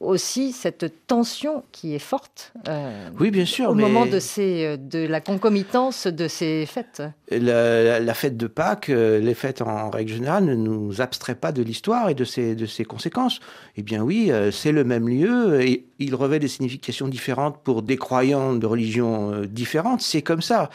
[0.00, 2.52] aussi cette tension qui est forte.
[2.68, 3.70] Euh, oui, bien sûr.
[3.70, 7.02] Au moment de, ces, de la concomitance de ces fêtes.
[7.30, 12.10] La, fête de Pâques, les fêtes en, règle générale, ne nous abstraient pas de l'histoire
[12.10, 13.40] et de ses, de ses conséquences.
[13.76, 17.82] Eh bien oui, euh, c'est le même lieu et il revêt des significations différentes pour
[17.82, 20.00] des croyants de religions différentes.
[20.00, 20.70] C'est comme ça.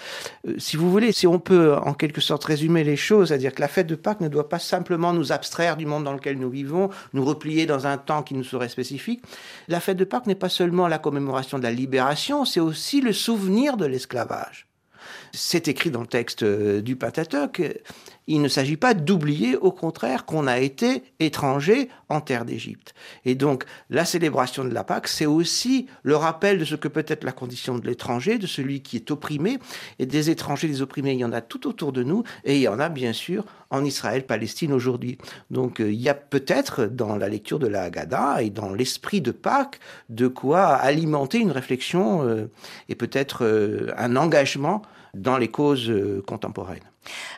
[0.57, 3.67] Si vous voulez, si on peut en quelque sorte résumer les choses, c'est-à-dire que la
[3.67, 6.89] fête de Pâques ne doit pas simplement nous abstraire du monde dans lequel nous vivons,
[7.13, 9.21] nous replier dans un temps qui nous serait spécifique,
[9.67, 13.13] la fête de Pâques n'est pas seulement la commémoration de la libération, c'est aussi le
[13.13, 14.67] souvenir de l'esclavage.
[15.33, 17.61] C'est écrit dans le texte euh, du Pentateuque,
[18.29, 22.93] il ne s'agit pas d'oublier, au contraire, qu'on a été étranger en terre d'Égypte.
[23.25, 27.05] Et donc, la célébration de la Pâque, c'est aussi le rappel de ce que peut
[27.07, 29.57] être la condition de l'étranger, de celui qui est opprimé.
[29.97, 32.61] Et des étrangers, des opprimés, il y en a tout autour de nous, et il
[32.61, 35.17] y en a bien sûr en Israël, Palestine aujourd'hui.
[35.49, 39.21] Donc, euh, il y a peut-être dans la lecture de la Haggadah et dans l'esprit
[39.21, 42.45] de Pâques de quoi alimenter une réflexion euh,
[42.89, 44.83] et peut-être un engagement
[45.13, 45.91] dans les causes
[46.25, 46.83] contemporaines.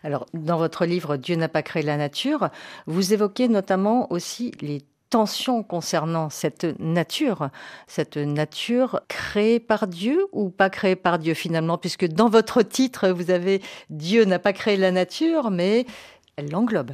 [0.04, 2.50] Alors, dans votre livre Dieu n'a pas créé la nature,
[2.88, 7.50] vous évoquez notamment aussi les tensions concernant cette nature,
[7.86, 13.10] cette nature créée par Dieu ou pas créée par Dieu finalement, puisque dans votre titre,
[13.10, 13.62] vous avez
[13.92, 15.86] Dieu n'a pas créé la nature, mais
[16.38, 16.92] elle l'englobe.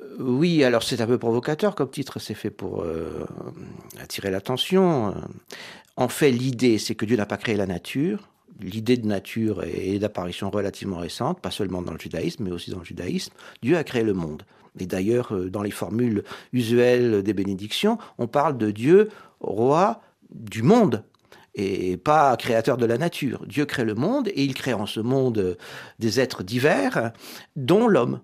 [0.00, 3.26] Euh, oui, alors c'est un peu provocateur comme titre, c'est fait pour euh,
[4.00, 5.14] attirer l'attention.
[5.96, 8.28] En fait, l'idée, c'est que Dieu n'a pas créé la nature,
[8.60, 12.78] l'idée de nature est d'apparition relativement récente, pas seulement dans le judaïsme, mais aussi dans
[12.78, 13.32] le judaïsme.
[13.62, 14.42] Dieu a créé le monde.
[14.78, 19.08] Et d'ailleurs, euh, dans les formules usuelles des bénédictions, on parle de Dieu,
[19.40, 20.00] roi
[20.30, 21.04] du monde,
[21.54, 23.44] et pas créateur de la nature.
[23.46, 25.56] Dieu crée le monde, et il crée en ce monde
[25.98, 27.12] des êtres divers,
[27.56, 28.20] dont l'homme.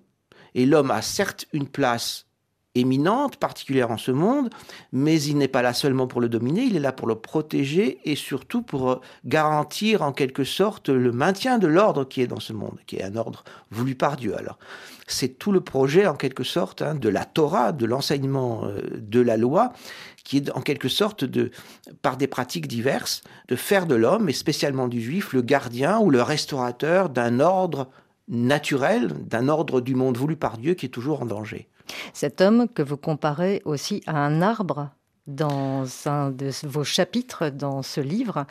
[0.54, 2.26] Et l'homme a certes une place
[2.74, 4.50] éminente, particulière en ce monde,
[4.92, 7.98] mais il n'est pas là seulement pour le dominer, il est là pour le protéger
[8.04, 12.40] et surtout pour euh, garantir en quelque sorte le maintien de l'ordre qui est dans
[12.40, 14.36] ce monde, qui est un ordre voulu par Dieu.
[14.36, 14.58] Alors,
[15.06, 19.20] c'est tout le projet en quelque sorte hein, de la Torah, de l'enseignement euh, de
[19.20, 19.72] la loi,
[20.24, 21.50] qui est en quelque sorte de,
[22.02, 26.10] par des pratiques diverses, de faire de l'homme, et spécialement du juif, le gardien ou
[26.10, 27.88] le restaurateur d'un ordre
[28.28, 31.68] naturel, d'un ordre du monde voulu par Dieu qui est toujours en danger.
[32.12, 34.90] Cet homme que vous comparez aussi à un arbre
[35.26, 38.46] dans un de vos chapitres dans ce livre,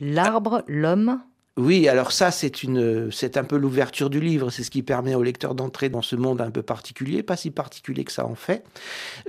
[0.00, 1.20] l'arbre, l'homme.
[1.56, 4.50] Oui, alors ça, c'est une, c'est un peu l'ouverture du livre.
[4.50, 7.50] C'est ce qui permet au lecteur d'entrer dans ce monde un peu particulier, pas si
[7.50, 8.64] particulier que ça en fait.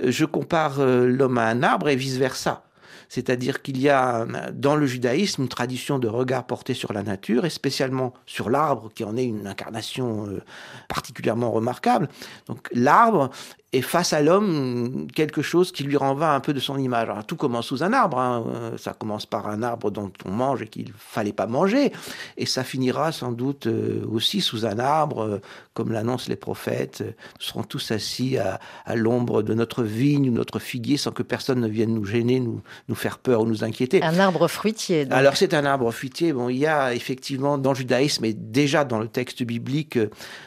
[0.02, 2.67] Euh, je compare euh, l'homme à un arbre et vice versa.
[3.08, 7.44] C'est-à-dire qu'il y a dans le judaïsme une tradition de regard porté sur la nature
[7.44, 10.42] et spécialement sur l'arbre qui en est une incarnation euh,
[10.88, 12.08] particulièrement remarquable.
[12.46, 13.30] Donc l'arbre
[13.74, 17.08] et face à l'homme quelque chose qui lui renvoie un peu de son image.
[17.26, 18.18] tout commence sous un arbre.
[18.18, 18.44] Hein.
[18.54, 21.92] Euh, ça commence par un arbre dont on mange et qu'il fallait pas manger,
[22.38, 25.40] et ça finira sans doute euh, aussi sous un arbre, euh,
[25.74, 27.02] comme l'annoncent les prophètes.
[27.02, 28.58] Nous serons tous assis à,
[28.94, 32.62] l'ombre de notre vigne ou notre figuier sans que personne ne vienne nous gêner, nous,
[32.88, 34.02] nous faire peur ou nous inquiéter.
[34.02, 35.06] Un arbre fruitier.
[35.10, 36.32] Alors c'est un arbre fruitier.
[36.32, 39.98] Bon, il y a effectivement dans le judaïsme et déjà dans le texte biblique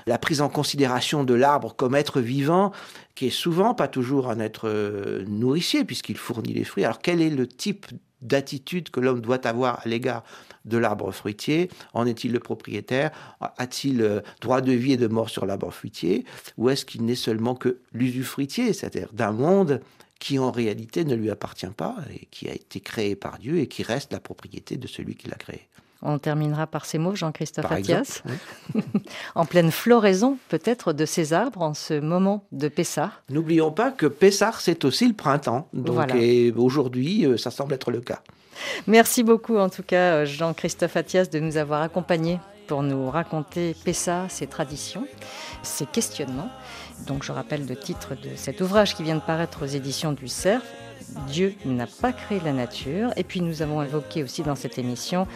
[0.08, 2.72] la prise en considération de l'arbre comme être vivant
[3.16, 6.86] qui est souvent, pas toujours un être euh, nourricier, puisqu'il fournit les fruits.
[6.86, 7.88] Alors quel est le type
[8.22, 10.24] d'attitude que l'homme doit avoir à l'égard
[10.66, 11.70] de l'arbre fruitier?
[11.94, 13.12] En est-il le propriétaire?
[13.58, 16.26] A-t-il euh, droit de vie et de mort sur l'arbre fruitier?
[16.58, 19.82] Ou est-ce qu'il n'est seulement que l'usufruitier, c'est-à-dire d'un monde
[20.20, 23.68] qui en réalité ne lui appartient pas et qui a été créé par Dieu et
[23.68, 25.68] qui reste la propriété de celui qui l'a créé?
[26.02, 28.24] On terminera par ces mots, Jean-Christophe Attias.
[29.36, 33.12] en pleine floraison, peut-être, de ces arbres en ce moment de Pessah.
[33.30, 35.68] N'oublions pas que Pessah, c'est aussi le printemps.
[35.74, 38.22] Donc, et aujourd'hui, euh, ça semble être le cas.
[38.88, 43.76] Merci beaucoup, en tout cas, euh, Jean-Christophe Attias, de nous avoir accompagnés pour nous raconter
[43.84, 45.06] Pessah, ses traditions,
[45.62, 46.50] ses questionnements.
[47.08, 50.28] Donc, je rappelle le titre de cet ouvrage qui vient de paraître aux éditions du
[50.28, 50.62] Cerf.
[51.28, 53.12] Dieu n'a pas créé la nature.
[53.18, 55.28] Et puis nous avons évoqué aussi dans cette émission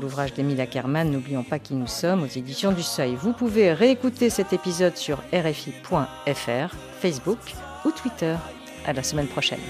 [0.00, 3.16] L'ouvrage d'Émile Ackerman, N'oublions pas qui nous sommes, aux éditions du Seuil.
[3.16, 7.38] Vous pouvez réécouter cet épisode sur RFI.fr, Facebook
[7.84, 8.36] ou Twitter.
[8.86, 9.60] À la semaine prochaine.